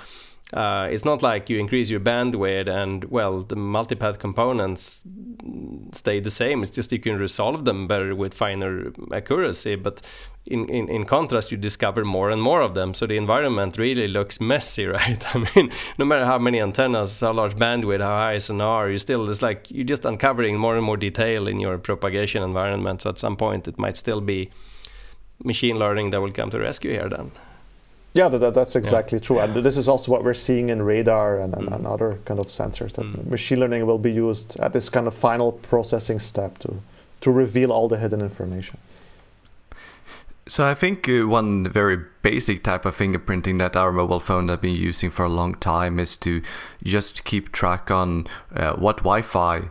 [0.52, 5.06] uh, it's not like you increase your bandwidth and well the multipath components
[5.92, 6.62] stay the same.
[6.62, 10.02] It's just you can resolve them better with finer accuracy but
[10.50, 12.94] in, in, in contrast you discover more and more of them.
[12.94, 15.36] So the environment really looks messy right?
[15.36, 19.30] I mean no matter how many antennas how large bandwidth how high snr you still
[19.30, 23.02] it's like you're just uncovering more and more detail in your propagation environment.
[23.02, 24.50] So at some point it might still be
[25.44, 27.30] machine learning that will come to rescue here then
[28.12, 29.24] yeah, that, that's exactly yeah.
[29.24, 29.38] true.
[29.38, 31.74] And this is also what we're seeing in radar and, and, mm.
[31.74, 33.26] and other kind of sensors that mm.
[33.26, 36.82] machine learning will be used at this kind of final processing step to,
[37.20, 38.78] to reveal all the hidden information.
[40.48, 44.60] So I think uh, one very basic type of fingerprinting that our mobile phone have
[44.60, 46.42] been using for a long time is to
[46.82, 49.70] just keep track on uh, what Wi-Fi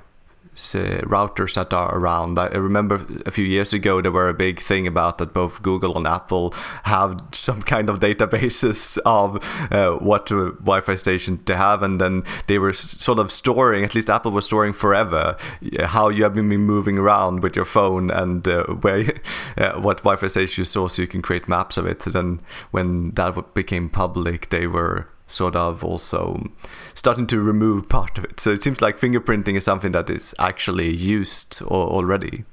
[0.60, 2.38] routers that are around.
[2.38, 5.98] I remember a few years ago there were a big thing about that both Google
[5.98, 6.54] and Apple
[6.84, 12.60] have some kind of databases of uh, what Wi-Fi station they have, and then they
[12.60, 13.84] were sort of storing.
[13.84, 15.38] At least Apple was storing forever
[15.82, 19.14] how you have been moving around with your phone and uh, where
[19.58, 22.00] uh, what Wi-Fi station you saw, so you can create maps of it.
[22.00, 22.42] Then
[22.72, 26.50] when that became public, they were sort of also
[26.96, 28.40] starting to remove part of it.
[28.40, 32.44] So it seems like fingerprinting is something that is actually used already.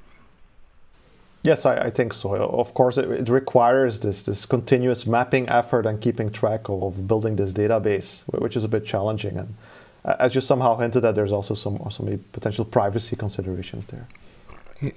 [1.43, 2.35] Yes, I, I, think so.
[2.35, 7.37] Of course, it, it, requires this this continuous mapping effort and keeping track of building
[7.37, 9.37] this database, which is a bit challenging.
[9.37, 9.55] And
[10.19, 14.07] as you somehow hinted at, there's also some some potential privacy considerations there.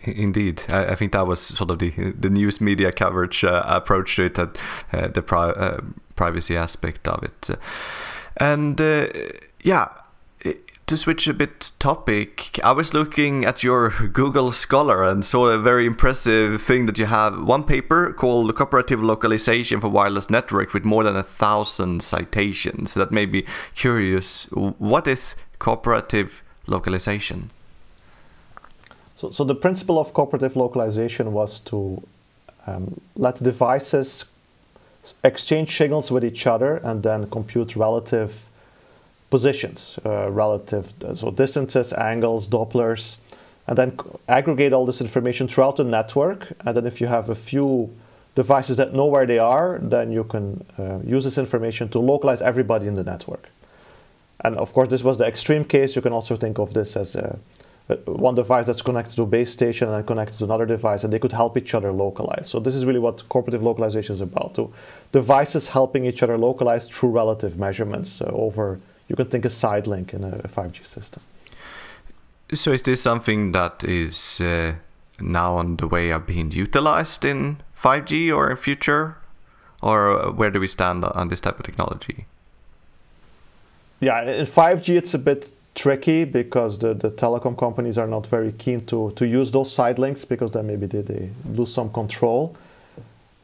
[0.03, 4.25] Indeed, I, think that was sort of the the news media coverage uh, approach to
[4.25, 4.59] it, that
[4.93, 5.81] uh, the pri- uh,
[6.23, 7.41] privacy aspect of it,
[8.37, 9.07] and uh,
[9.63, 9.87] yeah.
[10.87, 15.57] To switch a bit topic, I was looking at your Google Scholar and saw a
[15.71, 20.85] very impressive thing that you have one paper called Cooperative Localization for Wireless Network with
[20.85, 22.95] more than a thousand citations.
[22.95, 23.45] That made me
[23.77, 24.49] curious.
[24.91, 27.51] What is cooperative localization?
[29.15, 32.03] So, so the principle of cooperative localization was to
[32.67, 34.25] um, let devices
[35.25, 38.47] exchange signals with each other and then compute relative
[39.31, 43.17] positions, uh, relative so distances, angles, Dopplers,
[43.67, 43.99] and then
[44.29, 46.53] aggregate all this information throughout the network.
[46.65, 47.95] And then if you have a few
[48.35, 52.43] devices that know where they are, then you can uh, use this information to localize
[52.43, 53.49] everybody in the network.
[54.43, 55.95] And of course, this was the extreme case.
[55.97, 57.39] You can also think of this as a
[58.07, 61.19] one device that's connected to a base station and connected to another device, and they
[61.19, 62.49] could help each other localize.
[62.49, 64.73] So this is really what cooperative localization is about: to
[65.13, 68.81] devices helping each other localize through relative measurements uh, over.
[69.09, 71.23] You can think a side link in a 5G system.
[72.55, 74.75] So is this something that is uh,
[75.21, 79.17] now on the way of being utilized in 5G or in future,
[79.83, 82.27] or uh, where do we stand on this type of technology?
[84.01, 88.53] Yeah, in 5G it's a bit tricky because the, the telecom companies are not very
[88.53, 92.57] keen to, to use those side links because then maybe they, they lose some control.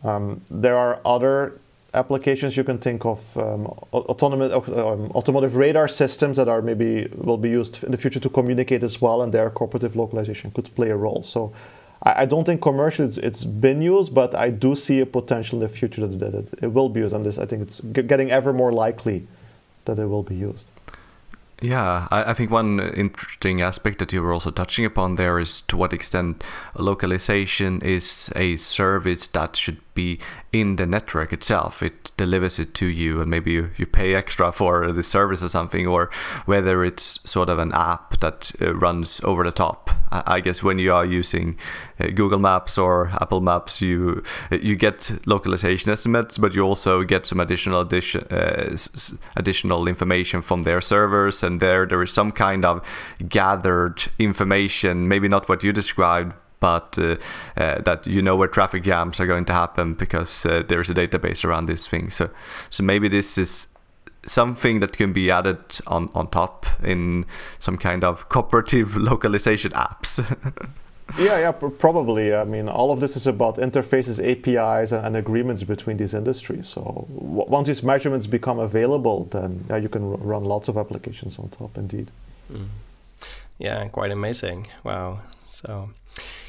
[0.04, 1.58] Um, there are other
[1.94, 7.38] applications you can think of um, autonomous um, automotive radar systems that are maybe will
[7.38, 10.90] be used in the future to communicate as well and their cooperative localization could play
[10.90, 11.52] a role so
[12.02, 15.58] I, I don't think commercially it's, it's been used but I do see a potential
[15.58, 17.80] in the future that, that it, it will be used and this I think it's
[17.80, 19.26] getting ever more likely
[19.86, 20.66] that it will be used
[21.62, 25.62] yeah, I, I, think one interesting aspect that you were also touching upon there is
[25.62, 26.44] to what extent
[26.76, 30.20] localization is a service that should be
[30.52, 31.82] in the network itself.
[31.82, 35.48] It delivers it to you, and maybe you, you pay extra for the service or
[35.48, 36.10] something, or
[36.44, 39.90] whether it's sort of an app that uh, runs over the top.
[40.12, 41.56] I, I guess when you are using
[41.98, 47.26] uh, Google Maps or Apple Maps, you you get localization estimates, but you also get
[47.26, 48.76] some additional addition, uh,
[49.36, 52.80] additional information from their servers, and there there is some kind of
[53.28, 57.16] gathered information, maybe not what you described, but uh,
[57.56, 60.94] uh, that you know where traffic jams are going to happen because uh, there's a
[60.94, 62.10] database around this thing.
[62.10, 62.30] So,
[62.70, 63.68] so maybe this is
[64.26, 67.24] something that can be added on, on top in
[67.58, 70.18] some kind of cooperative localization apps.
[71.18, 72.34] yeah, yeah, probably.
[72.34, 76.68] I mean, all of this is about interfaces, APIs, and, and agreements between these industries.
[76.68, 81.48] So once these measurements become available, then yeah, you can run lots of applications on
[81.50, 81.78] top.
[81.78, 82.10] Indeed.
[82.52, 82.66] Mm.
[83.58, 84.66] Yeah, quite amazing.
[84.84, 85.20] Wow.
[85.44, 85.90] So.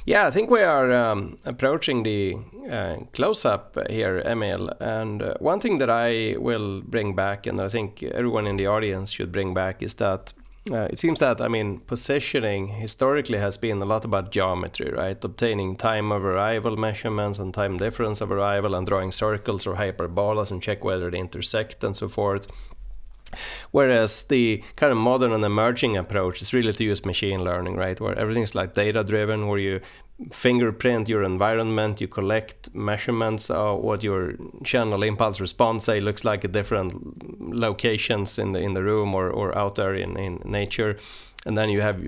[0.08, 2.38] Yeah, I think we are um, approaching the
[2.72, 4.72] uh, close up here, Emil.
[4.80, 8.68] And uh, one thing that I will bring back, and I think everyone in the
[8.68, 10.32] audience should bring back, is that
[10.72, 15.22] uh, it seems that I mean positioning historically has been a lot about geometry, right?
[15.22, 20.52] Obtaining time of arrival measurements and time difference of arrival, and drawing circles or hyperbolas
[20.52, 22.48] and check whether they intersect and so forth.
[23.72, 28.00] Whereas the kind of modern and emerging approach is really to use machine learning, right?
[28.00, 29.82] Where everything's like data driven, where you
[30.32, 36.44] fingerprint your environment, you collect measurements of what your channel impulse response say looks like
[36.44, 36.94] at different
[37.40, 40.98] locations in the in the room or, or out there in, in nature.
[41.46, 42.02] And then you have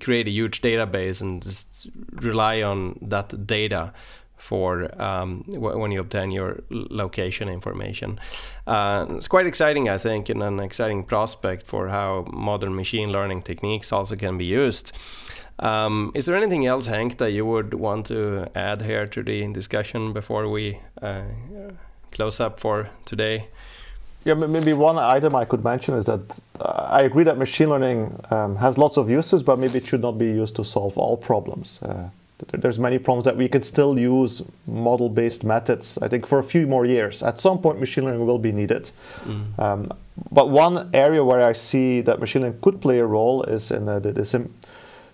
[0.00, 3.92] create a huge database and just rely on that data
[4.36, 8.18] for um, when you obtain your location information.
[8.66, 13.42] Uh, it's quite exciting, I think, and an exciting prospect for how modern machine learning
[13.42, 14.92] techniques also can be used.
[15.60, 19.52] Um, is there anything else, Henk, that you would want to add here to the
[19.52, 21.22] discussion before we uh,
[22.10, 23.48] close up for today?
[24.24, 28.18] Yeah, maybe one item I could mention is that uh, I agree that machine learning
[28.30, 31.16] um, has lots of uses, but maybe it should not be used to solve all
[31.16, 31.80] problems.
[31.82, 32.08] Uh,
[32.38, 35.98] there's many problems that we could still use model-based methods.
[36.02, 37.22] I think for a few more years.
[37.22, 38.90] At some point, machine learning will be needed.
[39.24, 39.58] Mm.
[39.58, 39.92] Um,
[40.30, 43.88] but one area where I see that machine learning could play a role is in
[43.88, 44.34] uh, this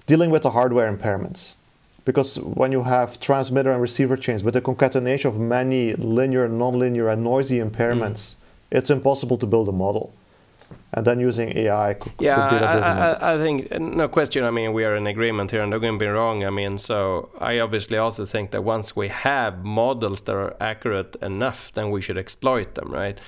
[0.06, 1.54] dealing with the hardware impairments.
[2.04, 7.12] Because when you have transmitter and receiver chains with the concatenation of many linear, nonlinear,
[7.12, 8.36] and noisy impairments, mm.
[8.70, 10.12] it's impossible to build a model.
[10.92, 14.44] And then using AI could, yeah, could I, I, I, think no question.
[14.44, 16.44] I mean, we are in agreement here, and I don't get me wrong.
[16.44, 21.14] I mean, so I obviously also think that once we have models that are accurate
[21.22, 23.20] enough, then we should exploit them, right?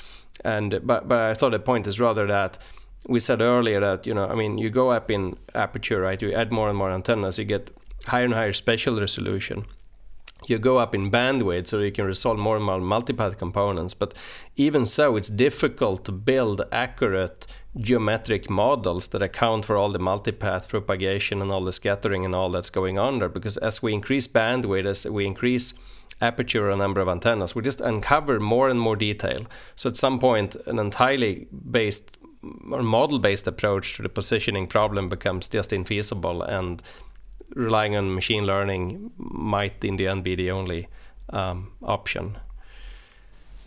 [0.45, 2.59] And but but I thought the point is rather that
[3.07, 6.21] we said earlier that you know, I mean, you go up in aperture, right?
[6.21, 7.71] You add more and more antennas, you get
[8.07, 9.67] higher and higher spatial resolution
[10.49, 13.95] you go up in bandwidth so you can resolve more and more multipath components.
[13.95, 14.15] But
[14.57, 20.69] even so it's difficult to build accurate geometric models that account for all the multipath
[20.69, 23.29] propagation and all the scattering and all that's going on there.
[23.29, 25.75] Because as we increase bandwidth as we increase
[26.21, 29.45] aperture or number of antennas we just uncover more and more detail.
[29.77, 32.17] So at some point an entirely based
[32.71, 36.83] or model based approach to the positioning problem becomes just infeasible and
[37.55, 40.89] relying on machine learning might in the end be the only
[41.31, 42.39] um, option.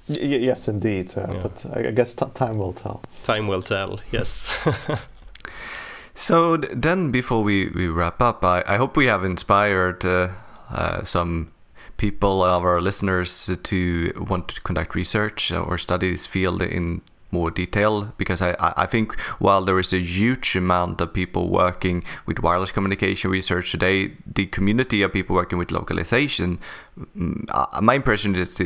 [0.07, 1.13] Y- yes, indeed.
[1.17, 1.39] Uh, yeah.
[1.41, 3.01] But I guess t- time will tell.
[3.23, 3.99] Time will tell.
[4.11, 4.55] Yes.
[6.15, 10.29] so then, before we, we wrap up, I, I hope we have inspired uh,
[10.69, 11.51] uh, some
[11.97, 17.01] people, of our listeners, to want to conduct research or study this field in
[17.35, 22.03] more detail because I, I think while there is a huge amount of people working
[22.25, 23.97] with wireless communication research today,
[24.39, 26.59] the community of people working with localization,
[26.97, 28.61] mm, uh, my impression is,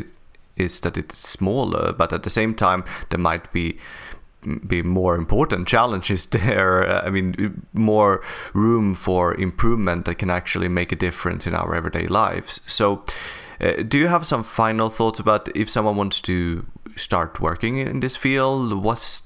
[0.55, 3.77] is that it's smaller, but at the same time, there might be
[4.43, 6.87] mm, be more important challenges there.
[6.87, 8.21] Uh, I mean, more
[8.53, 12.61] room for improvement that can actually make a difference in our everyday lives.
[12.67, 13.03] So,
[13.61, 16.65] uh, do you have some final thoughts about if someone wants to
[16.99, 18.83] start working in this field?
[18.83, 19.21] What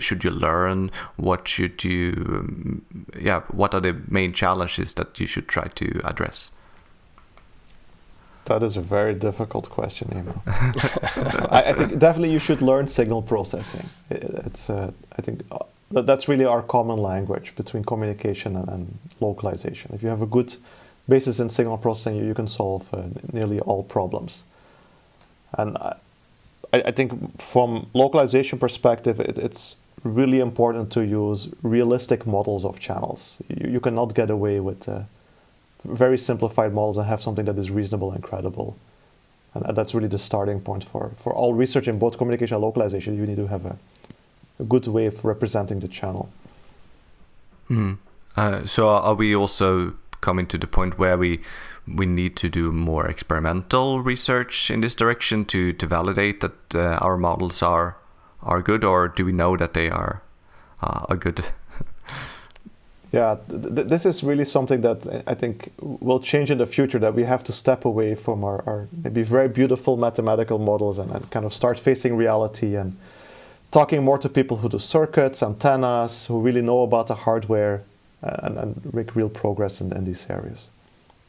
[0.00, 0.90] should you learn?
[1.16, 6.00] What should you, um, yeah, what are the main challenges that you should try to
[6.04, 6.50] address?
[8.44, 10.42] That is a very difficult question, Emil.
[10.46, 13.88] I, I, think definitely you should learn signal processing.
[14.10, 19.94] It's, uh, I think uh, that's really our common language between communication and, and, localization.
[19.94, 20.56] If you have a good
[21.08, 24.42] basis in signal processing, you, you can solve uh, nearly all problems.
[25.56, 25.78] And
[26.74, 32.78] I, I think from localization perspective, it, it's really important to use realistic models of
[32.80, 33.38] channels.
[33.48, 35.02] You, you cannot get away with uh,
[35.84, 38.76] very simplified models and have something that is reasonable and credible.
[39.54, 43.16] And that's really the starting point for, for all research in both communication and localization.
[43.16, 43.76] You need to have a,
[44.58, 46.28] a good way of representing the channel.
[47.70, 47.98] Mm.
[48.36, 51.40] Uh, so are we also coming to the point where we
[51.86, 56.98] we need to do more experimental research in this direction to to validate that uh,
[57.00, 57.96] our models are
[58.42, 60.22] are good, or do we know that they are
[60.82, 61.46] uh, are good?
[63.12, 66.98] yeah, th- this is really something that I think will change in the future.
[66.98, 71.10] That we have to step away from our, our maybe very beautiful mathematical models and,
[71.10, 72.96] and kind of start facing reality and
[73.70, 77.82] talking more to people who do circuits, antennas, who really know about the hardware
[78.22, 80.68] uh, and, and make real progress in, in these areas.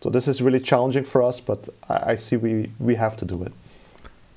[0.05, 3.41] So this is really challenging for us, but I, see we, we have to do
[3.41, 3.51] it.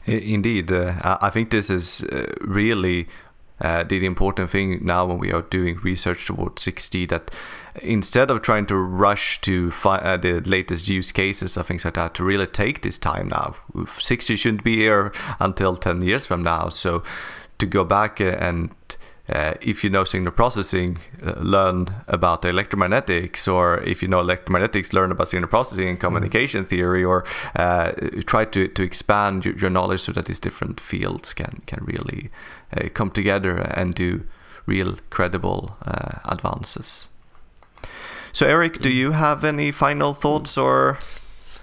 [0.06, 3.06] Indeed, uh, I think this is uh, really
[3.60, 7.30] uh, the important thing now when we are doing research towards 6G that
[7.82, 11.96] instead of trying to rush to find uh, the latest use cases or things like
[11.96, 13.54] that, to really take this time now.
[13.74, 16.70] 6G shouldn't be here until 10 years from now.
[16.70, 17.02] So
[17.58, 18.70] to go back and
[19.28, 24.92] uh, if you know signal processing, uh, learn about electromagnetics, or if you know electromagnetics,
[24.92, 26.70] learn about signal processing and communication mm-hmm.
[26.70, 27.24] theory, or
[27.56, 27.92] uh,
[28.26, 32.30] try to, to expand your, your, knowledge so that these different fields can can really
[32.76, 34.24] uh, come together and do
[34.66, 37.08] real credible uh, advances.
[38.32, 38.94] So, Erik, do mm.
[38.94, 40.98] you have any final thoughts or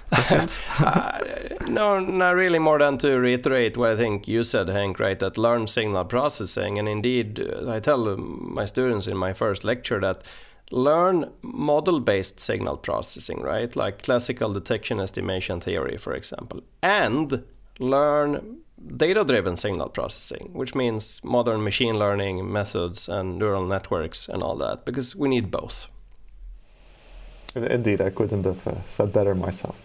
[0.09, 0.59] questions?
[0.79, 1.19] uh,
[1.67, 5.19] no, not really more than to reiterate what I think you said, Henk, right?
[5.19, 6.77] That learn signal processing.
[6.77, 10.23] And indeed, uh, I tell my students in my first lecture that
[10.71, 13.75] learn model based signal processing, right?
[13.75, 17.43] Like classical detection estimation theory, for example, and
[17.79, 18.57] learn
[18.97, 24.55] data driven signal processing, which means modern machine learning methods and neural networks and all
[24.57, 25.87] that, because we need both.
[27.55, 29.84] Indeed, I couldn't have uh, said better myself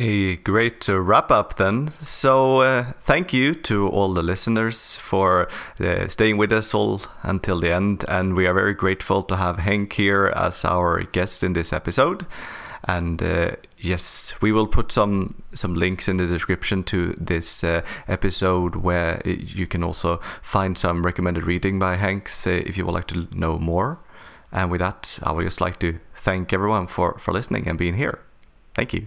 [0.00, 1.92] a great uh, wrap up then.
[2.00, 5.48] So, uh, thank you to all the listeners for
[5.78, 8.04] uh, staying with us all until the end.
[8.08, 12.26] And we are very grateful to have Henk here as our guest in this episode.
[12.84, 17.82] And uh, yes, we will put some some links in the description to this uh,
[18.08, 22.94] episode where you can also find some recommended reading by Henk's uh, if you would
[22.94, 23.98] like to know more.
[24.50, 27.96] And with that, I would just like to thank everyone for, for listening and being
[27.96, 28.18] here.
[28.74, 29.06] Thank you.